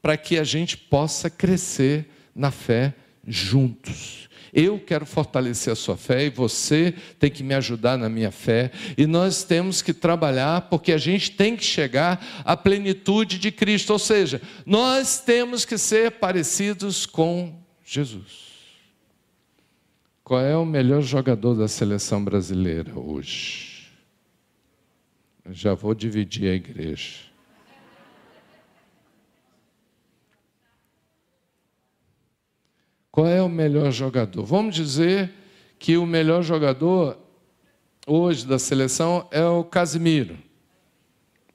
[0.03, 2.95] para que a gente possa crescer na fé
[3.27, 4.29] juntos.
[4.53, 8.71] Eu quero fortalecer a sua fé e você tem que me ajudar na minha fé.
[8.99, 13.95] E nós temos que trabalhar porque a gente tem que chegar à plenitude de Cristo.
[13.95, 18.53] Ou seja, nós temos que ser parecidos com Jesus.
[20.23, 23.91] Qual é o melhor jogador da seleção brasileira hoje?
[25.51, 27.32] Já vou dividir a igreja.
[33.13, 34.43] Qual é o melhor jogador?
[34.43, 35.31] Vamos dizer
[35.79, 37.19] que o melhor jogador
[38.07, 40.39] hoje da seleção é o Casimiro.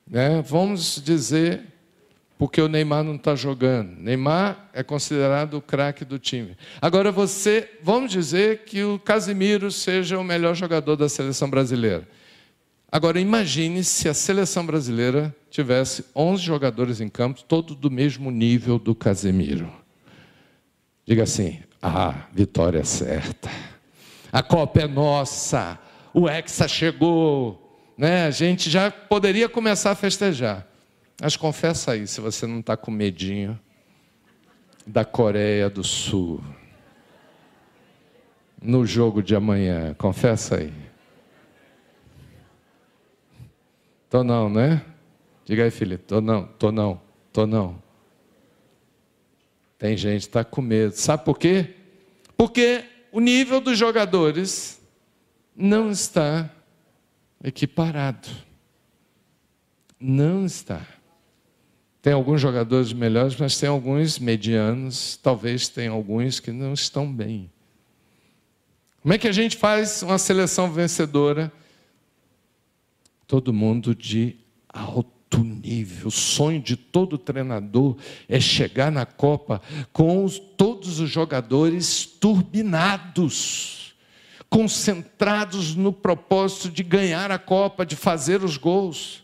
[0.07, 0.39] Né?
[0.43, 1.63] Vamos dizer,
[2.37, 3.89] porque o Neymar não está jogando.
[3.97, 6.55] Neymar é considerado o craque do time.
[6.79, 12.07] Agora você, vamos dizer que o Casimiro seja o melhor jogador da seleção brasileira.
[12.91, 18.77] Agora imagine se a seleção brasileira tivesse 11 jogadores em campo, todos do mesmo nível
[18.77, 19.86] do Casemiro.
[21.07, 23.49] Diga assim: ah, vitória certa.
[24.31, 25.79] A Copa é nossa.
[26.13, 27.63] O Hexa chegou.
[27.97, 28.25] Né?
[28.25, 30.67] A gente já poderia começar a festejar.
[31.19, 33.57] Mas confessa aí se você não está com medinho
[34.85, 36.43] da Coreia do Sul
[38.61, 39.95] no jogo de amanhã.
[39.97, 40.73] Confessa aí.
[44.09, 44.81] Tô não, né?
[45.45, 45.97] Diga aí, filho.
[45.97, 47.86] Tô não, tô não, tô não.
[49.77, 50.93] Tem gente que está com medo.
[50.93, 51.75] Sabe por quê?
[52.35, 54.81] Porque o nível dos jogadores
[55.55, 56.49] não está
[57.43, 58.27] equiparado.
[59.99, 60.85] Não está.
[62.01, 67.51] Tem alguns jogadores melhores, mas tem alguns medianos, talvez tem alguns que não estão bem.
[69.01, 71.51] Como é que a gente faz uma seleção vencedora?
[73.25, 74.37] Todo mundo de
[74.69, 76.07] alto alto nível.
[76.07, 79.61] O sonho de todo treinador é chegar na Copa
[79.91, 83.95] com os, todos os jogadores turbinados,
[84.49, 89.23] concentrados no propósito de ganhar a Copa, de fazer os gols.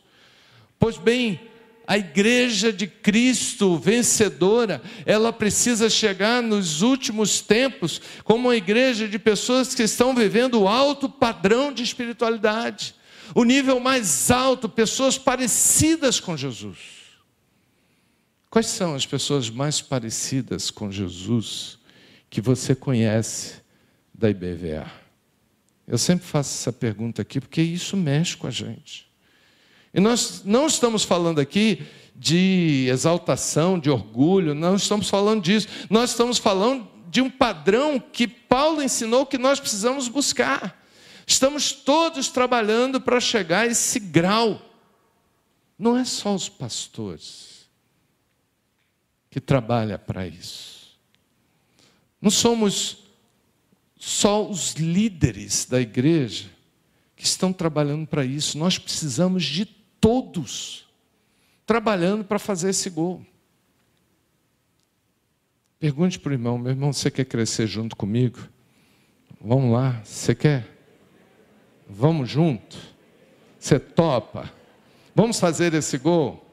[0.78, 1.40] Pois bem,
[1.88, 9.20] a igreja de Cristo vencedora, ela precisa chegar nos últimos tempos como uma igreja de
[9.20, 12.96] pessoas que estão vivendo o alto padrão de espiritualidade
[13.34, 16.78] o nível mais alto, pessoas parecidas com Jesus.
[18.50, 21.80] Quais são as pessoas mais parecidas com Jesus
[22.30, 23.56] que você conhece
[24.14, 24.92] da IBVA?
[25.88, 29.12] Eu sempre faço essa pergunta aqui porque isso mexe com a gente.
[29.94, 31.84] E nós não estamos falando aqui
[32.16, 35.68] de exaltação, de orgulho, não estamos falando disso.
[35.90, 40.83] Nós estamos falando de um padrão que Paulo ensinou que nós precisamos buscar.
[41.26, 44.62] Estamos todos trabalhando para chegar a esse grau.
[45.78, 47.68] Não é só os pastores
[49.30, 50.98] que trabalham para isso.
[52.22, 53.04] Não somos
[53.98, 56.50] só os líderes da igreja
[57.16, 58.58] que estão trabalhando para isso.
[58.58, 60.86] Nós precisamos de todos
[61.66, 63.26] trabalhando para fazer esse gol.
[65.80, 68.40] Pergunte para o irmão, meu irmão, você quer crescer junto comigo?
[69.42, 70.73] Vamos lá, você quer?
[71.88, 72.78] Vamos junto?
[73.60, 74.52] Você topa?
[75.16, 76.44] Vamos fazer esse gol?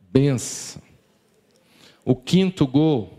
[0.00, 0.82] Benção.
[2.04, 3.18] O quinto gol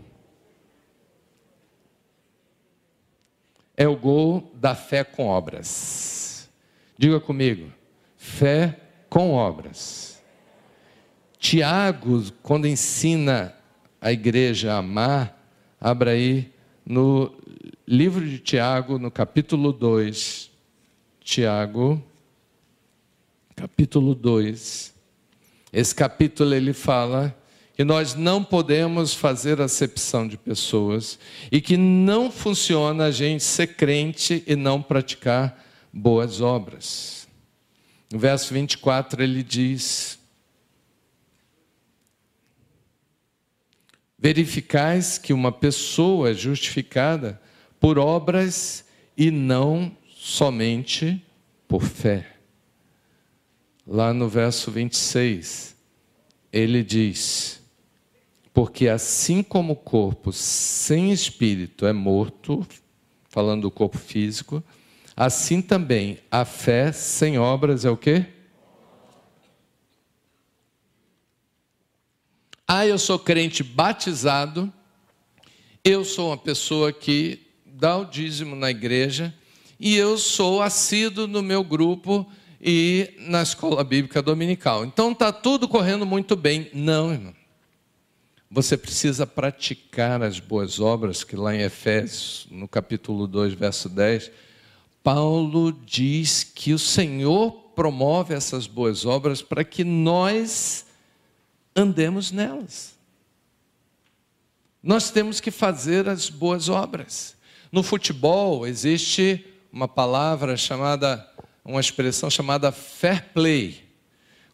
[3.76, 6.50] é o gol da fé com obras.
[6.98, 7.72] Diga comigo,
[8.16, 10.22] fé com obras.
[11.38, 13.56] Tiago, quando ensina
[14.00, 15.36] a igreja a amar,
[15.80, 16.51] abra aí
[16.84, 17.32] no
[17.86, 20.50] livro de Tiago, no capítulo 2,
[21.20, 22.02] Tiago,
[23.54, 24.92] capítulo 2.
[25.72, 27.36] Esse capítulo ele fala
[27.74, 31.18] que nós não podemos fazer acepção de pessoas
[31.50, 37.26] e que não funciona a gente ser crente e não praticar boas obras.
[38.12, 40.18] No verso 24 ele diz:
[44.22, 47.42] verificais que uma pessoa é justificada
[47.80, 48.84] por obras
[49.16, 51.20] e não somente
[51.66, 52.28] por fé.
[53.84, 55.74] Lá no verso 26,
[56.52, 57.60] ele diz:
[58.54, 62.64] Porque assim como o corpo sem espírito é morto,
[63.28, 64.62] falando do corpo físico,
[65.16, 68.26] assim também a fé sem obras é o quê?
[72.66, 74.72] Ah, eu sou crente batizado,
[75.84, 79.34] eu sou uma pessoa que dá o dízimo na igreja
[79.78, 84.84] e eu sou assíduo no meu grupo e na escola bíblica dominical.
[84.84, 86.70] Então está tudo correndo muito bem.
[86.72, 87.34] Não, irmão.
[88.48, 94.30] Você precisa praticar as boas obras, que lá em Efésios, no capítulo 2, verso 10,
[95.02, 100.86] Paulo diz que o Senhor promove essas boas obras para que nós
[101.74, 102.94] andemos nelas.
[104.82, 107.36] Nós temos que fazer as boas obras.
[107.70, 111.26] No futebol existe uma palavra chamada,
[111.64, 113.84] uma expressão chamada fair play.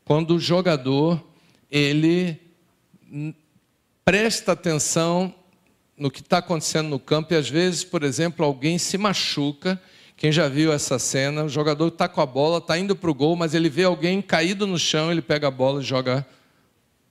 [0.04, 1.24] Quando o jogador
[1.70, 2.40] ele
[4.04, 5.34] presta atenção
[5.96, 9.80] no que está acontecendo no campo e às vezes, por exemplo, alguém se machuca.
[10.16, 11.44] Quem já viu essa cena?
[11.44, 14.22] O jogador está com a bola, está indo para o gol, mas ele vê alguém
[14.22, 16.26] caído no chão, ele pega a bola e joga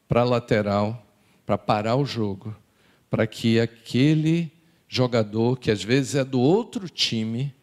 [0.08, 1.05] para a lateral,
[1.45, 2.55] para parar o jogo,
[3.10, 4.51] para que aquele
[4.88, 7.53] jogador, que às vezes é do outro time,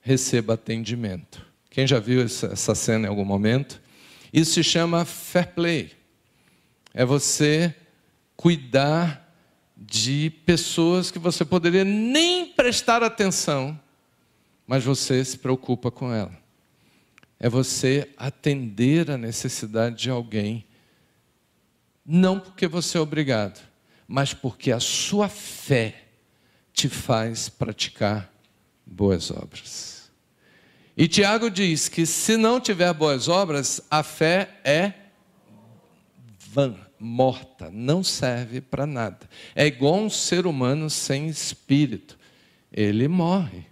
[0.00, 1.46] receba atendimento.
[1.70, 3.80] Quem já viu essa cena em algum momento?
[4.32, 5.92] Isso se chama fair play.
[6.92, 7.74] É você
[8.36, 9.28] cuidar
[9.76, 13.78] de pessoas que você poderia nem prestar atenção,
[14.66, 16.36] mas você se preocupa com ela.
[17.38, 20.64] É você atender a necessidade de alguém,
[22.10, 23.60] não porque você é obrigado,
[24.06, 26.06] mas porque a sua fé
[26.72, 28.32] te faz praticar
[28.86, 30.10] boas obras.
[30.96, 34.94] E Tiago diz que se não tiver boas obras, a fé é
[36.50, 39.28] vã, morta, não serve para nada.
[39.54, 42.18] É igual um ser humano sem espírito.
[42.72, 43.66] Ele morre.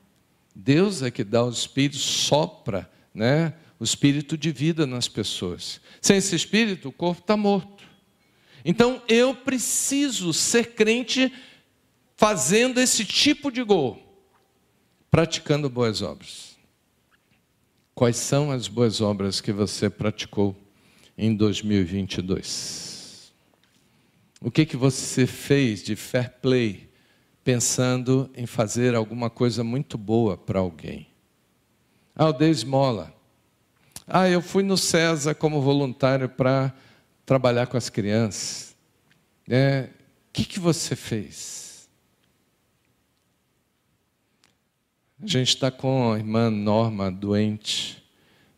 [0.55, 5.80] Deus é que dá o espírito, sopra né, o espírito de vida nas pessoas.
[6.03, 7.95] Sem esse espírito, o corpo está morto.
[8.68, 11.32] Então eu preciso ser crente
[12.16, 13.96] fazendo esse tipo de gol,
[15.08, 16.56] praticando boas obras.
[17.94, 20.56] Quais são as boas obras que você praticou
[21.16, 23.32] em 2022?
[24.40, 26.90] O que que você fez de fair play
[27.44, 31.06] pensando em fazer alguma coisa muito boa para alguém?
[32.16, 33.14] Ah, eu dei esmola.
[34.08, 36.74] Ah, eu fui no César como voluntário para
[37.26, 38.76] trabalhar com as crianças.
[39.50, 39.90] É,
[40.28, 41.88] o que, que você fez?
[45.20, 48.02] A gente está com a irmã Norma doente.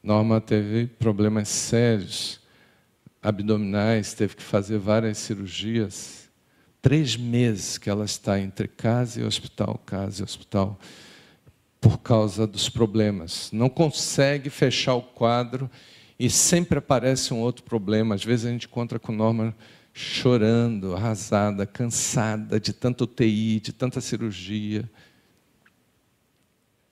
[0.03, 2.41] Norma teve problemas sérios
[3.23, 6.29] abdominais, teve que fazer várias cirurgias.
[6.83, 10.79] Três meses que ela está entre casa e hospital, casa e hospital,
[11.81, 13.51] por causa dos problemas.
[13.53, 15.71] Não consegue fechar o quadro
[16.19, 18.15] e sempre aparece um outro problema.
[18.15, 19.55] Às vezes a gente encontra com Norma
[19.93, 24.89] chorando, arrasada, cansada de tanta UTI, de tanta cirurgia.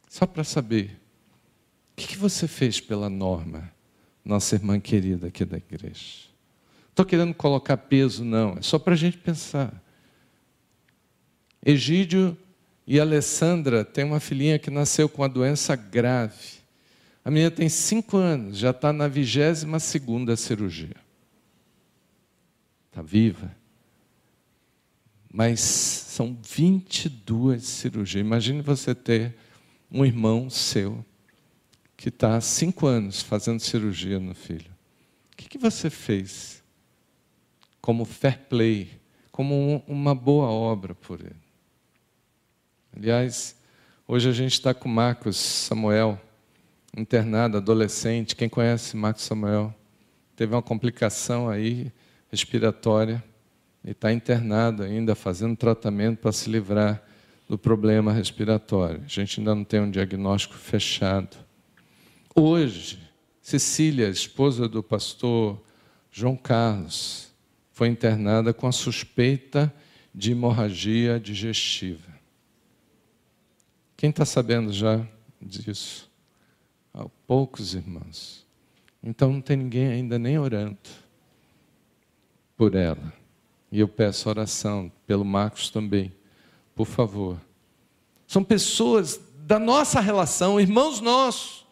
[0.08, 0.98] Só para saber,
[1.92, 3.70] o que você fez pela Norma,
[4.24, 6.26] nossa irmã querida aqui da igreja?
[6.90, 9.82] Estou querendo colocar peso, não, é só para a gente pensar.
[11.64, 12.36] Egídio
[12.86, 16.55] e Alessandra têm uma filhinha que nasceu com uma doença grave.
[17.26, 20.94] A menina tem cinco anos, já está na vigésima segunda cirurgia.
[22.88, 23.52] Está viva.
[25.32, 28.24] Mas são 22 cirurgias.
[28.24, 29.34] Imagine você ter
[29.90, 31.04] um irmão seu
[31.96, 34.70] que está há cinco anos fazendo cirurgia no filho.
[35.32, 36.62] O que, que você fez
[37.80, 39.00] como fair play,
[39.32, 41.34] como um, uma boa obra por ele?
[42.96, 43.56] Aliás,
[44.06, 46.20] hoje a gente está com Marcos Samuel,
[46.96, 48.34] internado, adolescente.
[48.34, 49.74] Quem conhece Marcos Samuel?
[50.34, 51.92] Teve uma complicação aí
[52.30, 53.22] respiratória
[53.84, 57.02] e está internado ainda, fazendo tratamento para se livrar
[57.48, 59.02] do problema respiratório.
[59.04, 61.36] A gente ainda não tem um diagnóstico fechado.
[62.34, 62.98] Hoje,
[63.40, 65.62] Cecília, esposa do pastor
[66.10, 67.32] João Carlos,
[67.70, 69.72] foi internada com a suspeita
[70.12, 72.16] de hemorragia digestiva.
[73.96, 75.06] Quem está sabendo já
[75.40, 76.05] disso?
[77.26, 78.46] Poucos irmãos.
[79.02, 80.78] Então não tem ninguém ainda nem orando
[82.56, 83.12] por ela.
[83.70, 86.12] E eu peço oração pelo Marcos também
[86.76, 87.40] por favor.
[88.26, 91.66] São pessoas da nossa relação, irmãos nossos,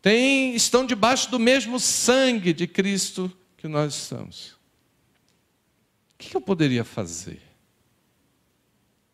[0.00, 4.52] têm, estão debaixo do mesmo sangue de Cristo que nós estamos.
[6.14, 7.42] O que eu poderia fazer?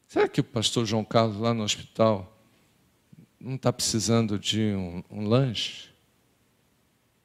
[0.07, 2.36] Será que o pastor João Carlos, lá no hospital,
[3.39, 5.91] não está precisando de um, um lanche?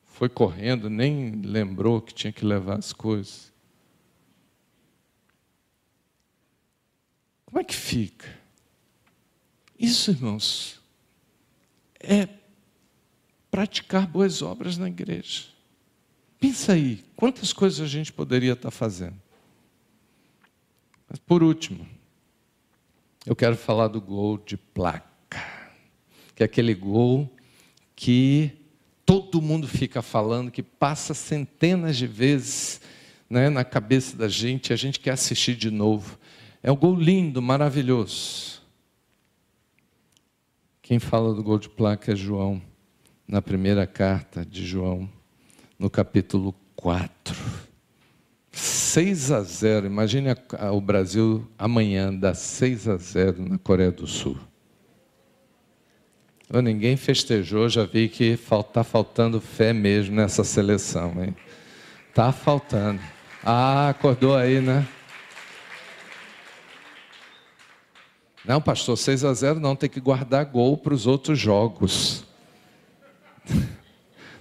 [0.06, 3.52] Foi correndo, nem lembrou que tinha que levar as coisas.
[7.46, 8.40] Como é que fica?
[9.78, 10.80] Isso, irmãos,
[12.00, 12.30] é
[13.50, 15.46] praticar boas obras na igreja.
[16.40, 19.20] Pensa aí, quantas coisas a gente poderia estar fazendo.
[21.10, 21.86] Mas por último,
[23.26, 25.11] eu quero falar do gol de placa
[26.36, 27.30] que é aquele gol
[27.96, 28.52] que
[29.06, 32.82] todo mundo fica falando, que passa centenas de vezes
[33.30, 36.18] né, na cabeça da gente, a gente quer assistir de novo.
[36.62, 38.62] É um gol lindo, maravilhoso.
[40.82, 42.62] Quem fala do gol de placa é João,
[43.28, 45.10] na primeira carta de João,
[45.80, 47.36] no capítulo 4.
[48.52, 49.86] 6 a 0.
[49.86, 50.36] Imagine
[50.74, 54.38] o Brasil amanhã dar 6 a 0 na Coreia do Sul.
[56.60, 61.14] Ninguém festejou, já vi que está faltando fé mesmo nessa seleção.
[62.10, 63.00] Está faltando.
[63.44, 64.88] Ah, acordou aí, né?
[68.44, 72.26] Não, pastor, 6 a 0 não, tem que guardar gol para os outros jogos.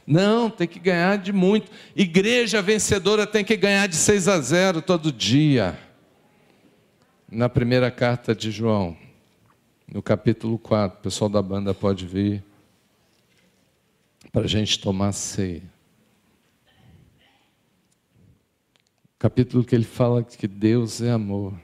[0.06, 1.70] Não, tem que ganhar de muito.
[1.94, 5.78] Igreja vencedora tem que ganhar de 6 a 0 todo dia.
[7.30, 8.96] Na primeira carta de João,
[9.92, 12.42] no capítulo 4, o pessoal da banda pode vir
[14.32, 15.62] para a gente tomar ceia.
[19.18, 21.54] Capítulo que ele fala que Deus é amor.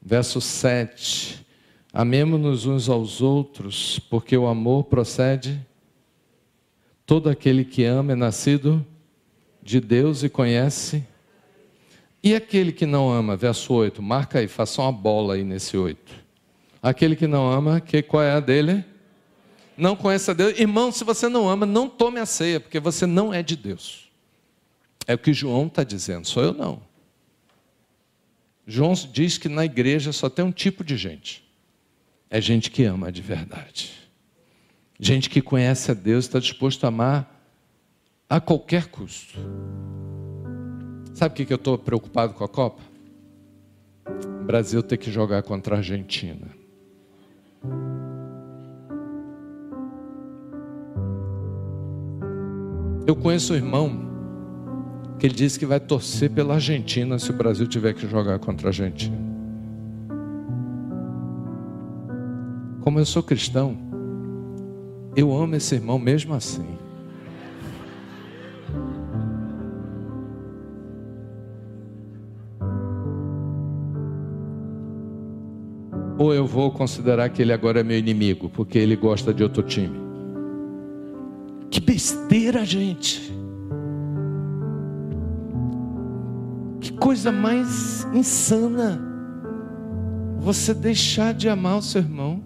[0.00, 1.46] Verso 7.
[1.92, 5.66] Amemos-nos uns aos outros, porque o amor procede
[7.10, 8.86] Todo aquele que ama é nascido
[9.60, 11.04] de Deus e conhece.
[12.22, 16.19] E aquele que não ama, verso 8, marca aí, faça uma bola aí nesse 8.
[16.82, 18.84] Aquele que não ama, que qual é a dele?
[19.76, 20.58] Não conhece a Deus.
[20.58, 24.10] Irmão, se você não ama, não tome a ceia, porque você não é de Deus.
[25.06, 26.82] É o que João está dizendo, sou eu não.
[28.66, 31.44] João diz que na igreja só tem um tipo de gente.
[32.28, 33.90] É gente que ama de verdade.
[34.98, 37.42] Gente que conhece a Deus está disposto a amar
[38.28, 39.38] a qualquer custo.
[41.14, 42.82] Sabe o que eu estou preocupado com a Copa?
[44.06, 46.59] O Brasil ter que jogar contra a Argentina.
[53.10, 53.90] Eu conheço um irmão
[55.18, 58.68] que ele disse que vai torcer pela Argentina se o Brasil tiver que jogar contra
[58.68, 59.18] a Argentina.
[62.80, 63.76] Como eu sou cristão,
[65.16, 66.78] eu amo esse irmão mesmo assim.
[76.16, 79.64] Ou eu vou considerar que ele agora é meu inimigo, porque ele gosta de outro
[79.64, 80.09] time.
[81.70, 83.32] Que besteira, gente.
[86.80, 89.00] Que coisa mais insana.
[90.40, 92.42] Você deixar de amar o seu irmão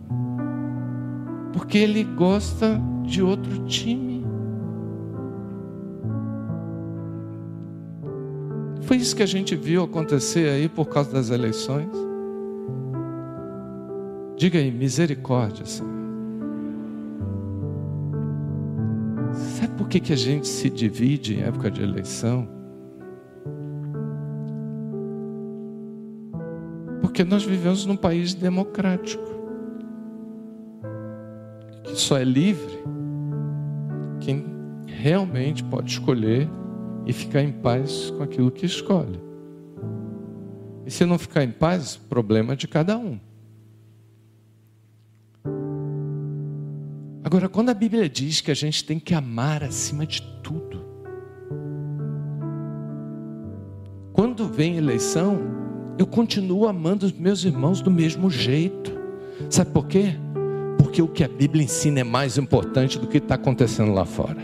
[1.53, 4.27] porque ele gosta de outro time.
[8.83, 11.89] Foi isso que a gente viu acontecer aí por causa das eleições.
[14.37, 15.94] Diga aí, misericórdia, Senhor.
[19.95, 22.49] Que, que a gente se divide em época de eleição?
[27.01, 29.23] Porque nós vivemos num país democrático
[31.85, 32.83] que só é livre
[34.21, 34.45] quem
[34.85, 36.49] realmente pode escolher
[37.07, 39.21] e ficar em paz com aquilo que escolhe.
[40.85, 43.21] E se não ficar em paz, problema de cada um.
[47.25, 50.85] Agora, quando a Bíblia diz que a gente tem que amar acima de tudo,
[54.13, 55.41] quando vem eleição,
[55.99, 58.93] eu continuo amando os meus irmãos do mesmo jeito.
[59.51, 60.15] Sabe por quê?
[60.95, 64.41] porque o que a Bíblia ensina é mais importante do que está acontecendo lá fora.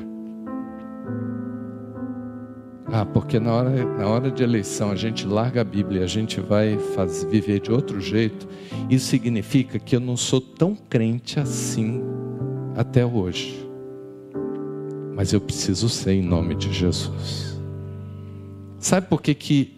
[2.87, 6.41] Ah, porque na hora, na hora de eleição a gente larga a Bíblia, a gente
[6.41, 8.49] vai fazer, viver de outro jeito.
[8.89, 12.03] Isso significa que eu não sou tão crente assim
[12.81, 13.69] até hoje.
[15.15, 17.61] Mas eu preciso ser em nome de Jesus.
[18.79, 19.77] Sabe por que, que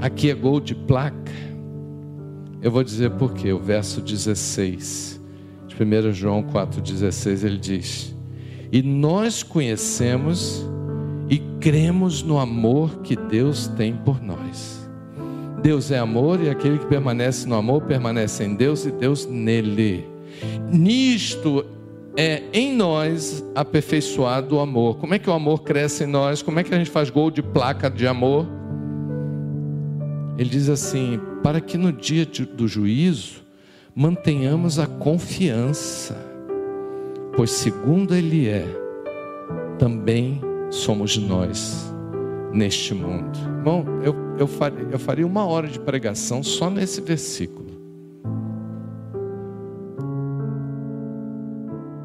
[0.00, 1.32] aqui é gol de placa?
[2.60, 3.52] Eu vou dizer por quê.
[3.52, 5.22] O verso 16
[5.80, 8.16] 1 João 4,16 ele diz:
[8.72, 10.64] E nós conhecemos
[11.28, 14.88] e cremos no amor que Deus tem por nós.
[15.62, 20.04] Deus é amor e aquele que permanece no amor permanece em Deus e Deus nele.
[20.70, 21.64] Nisto
[22.16, 24.96] é em nós aperfeiçoado o amor.
[24.98, 26.42] Como é que o amor cresce em nós?
[26.42, 28.46] Como é que a gente faz gol de placa de amor?
[30.38, 33.42] Ele diz assim: para que no dia do juízo
[33.94, 36.16] mantenhamos a confiança,
[37.36, 38.66] pois segundo Ele é,
[39.78, 40.40] também
[40.70, 41.92] somos nós
[42.52, 43.38] neste mundo.
[43.58, 47.63] Irmão, eu, eu, faria, eu faria uma hora de pregação só nesse versículo.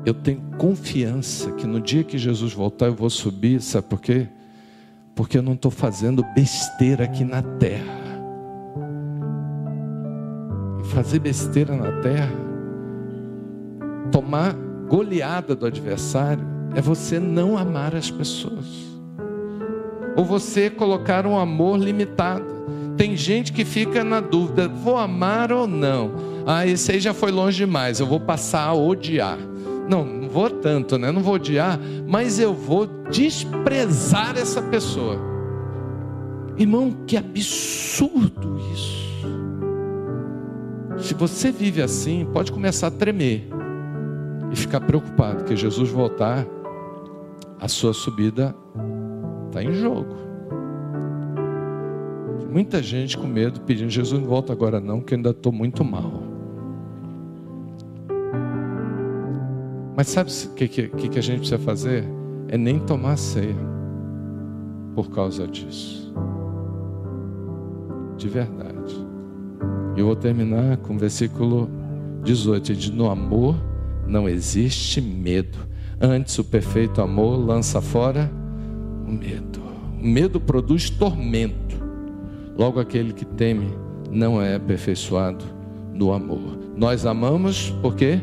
[0.05, 4.27] Eu tenho confiança que no dia que Jesus voltar eu vou subir, sabe por quê?
[5.13, 7.99] Porque eu não estou fazendo besteira aqui na terra.
[10.79, 12.31] E fazer besteira na terra,
[14.11, 14.53] tomar
[14.87, 16.43] goleada do adversário,
[16.75, 18.89] é você não amar as pessoas
[20.19, 22.45] ou você colocar um amor limitado.
[22.97, 26.11] Tem gente que fica na dúvida: vou amar ou não?
[26.45, 29.37] Ah, esse aí já foi longe demais, eu vou passar a odiar.
[29.89, 31.11] Não, não vou tanto, né?
[31.11, 35.19] Não vou odiar, mas eu vou desprezar essa pessoa.
[36.57, 38.99] Irmão, que absurdo isso.
[40.99, 43.47] Se você vive assim, pode começar a tremer
[44.51, 46.45] e ficar preocupado que Jesus voltar,
[47.59, 48.55] a sua subida
[49.49, 50.15] Está em jogo.
[52.51, 55.83] Muita gente com medo pedindo, Jesus não volta agora não, que eu ainda estou muito
[55.83, 56.28] mal.
[59.99, 62.05] Mas sabe o que, que, que a gente precisa fazer?
[62.47, 63.53] É nem tomar ceia
[64.95, 66.13] por causa disso.
[68.15, 68.95] De verdade.
[69.97, 71.69] Eu vou terminar com o versículo
[72.23, 73.57] 18: diz, No amor
[74.07, 75.57] não existe medo.
[75.99, 78.31] Antes o perfeito amor lança fora
[79.05, 79.59] o medo.
[80.01, 81.75] O medo produz tormento.
[82.57, 83.67] Logo, aquele que teme
[84.09, 85.43] não é aperfeiçoado
[85.93, 86.57] no amor.
[86.77, 88.21] Nós amamos porque,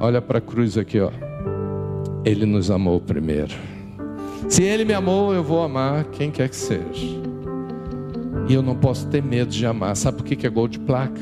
[0.00, 1.10] olha para a cruz aqui, ó.
[2.24, 3.54] Ele nos amou primeiro.
[4.48, 7.18] Se ele me amou, eu vou amar quem quer que seja.
[8.48, 9.96] E eu não posso ter medo de amar.
[9.96, 11.20] Sabe por que é gol de placa?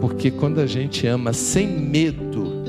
[0.00, 2.62] Porque quando a gente ama sem medo,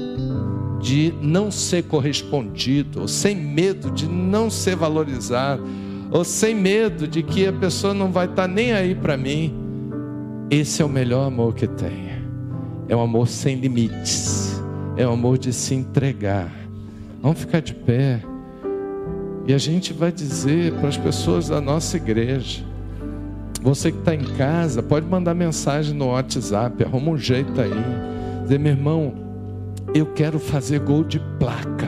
[0.83, 5.63] de não ser correspondido, ou sem medo de não ser valorizado,
[6.11, 9.55] ou sem medo de que a pessoa não vai estar nem aí para mim.
[10.51, 12.11] Esse é o melhor amor que tem.
[12.89, 14.52] É um amor sem limites.
[14.95, 16.51] É um amor de se entregar.
[17.21, 18.21] Vamos ficar de pé.
[19.47, 22.63] E a gente vai dizer para as pessoas da nossa igreja.
[23.61, 27.71] Você que está em casa, pode mandar mensagem no WhatsApp, arruma um jeito aí.
[28.43, 29.13] Dizer, meu irmão,
[29.95, 31.87] eu quero fazer gol de placa.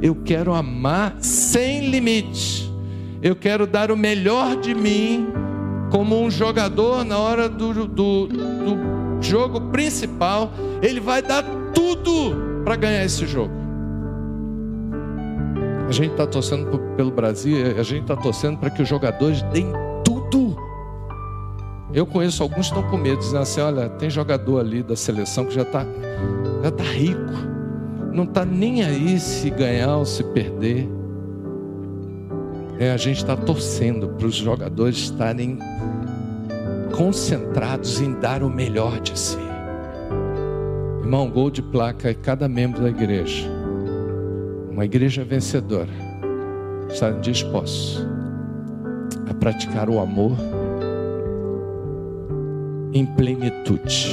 [0.00, 2.72] Eu quero amar sem limite.
[3.20, 5.26] Eu quero dar o melhor de mim
[5.90, 10.52] como um jogador na hora do, do, do jogo principal.
[10.80, 11.42] Ele vai dar
[11.74, 13.54] tudo para ganhar esse jogo.
[15.88, 19.70] A gente está torcendo pelo Brasil, a gente está torcendo para que os jogadores deem
[20.02, 20.56] tudo.
[21.94, 25.44] Eu conheço alguns que estão com medo, dizendo assim: olha, tem jogador ali da seleção
[25.44, 25.86] que já está
[26.60, 27.32] já está rico,
[28.12, 30.88] não está nem aí se ganhar ou se perder.
[32.80, 35.56] É, a gente está torcendo para os jogadores estarem
[36.96, 39.45] concentrados em dar o melhor de si.
[41.06, 43.48] Irmão, gol de placa é cada membro da igreja.
[44.68, 45.86] Uma igreja vencedora.
[46.90, 48.04] Estarem dispostos
[49.30, 50.36] a praticar o amor
[52.92, 54.10] em plenitude.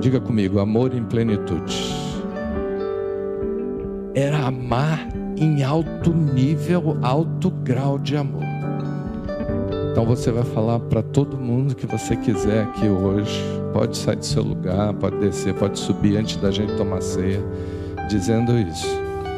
[0.00, 1.76] Diga comigo, amor em plenitude.
[4.14, 5.06] Era amar
[5.36, 8.44] em alto nível, alto grau de amor.
[9.92, 13.57] Então você vai falar para todo mundo que você quiser aqui hoje.
[13.78, 17.40] Pode sair do seu lugar, pode descer, pode subir antes da gente tomar ceia,
[18.08, 18.88] dizendo isso.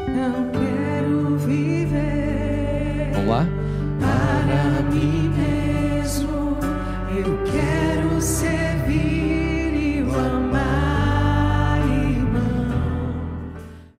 [0.08, 3.10] Não quero viver.
[3.12, 3.59] Vamos lá?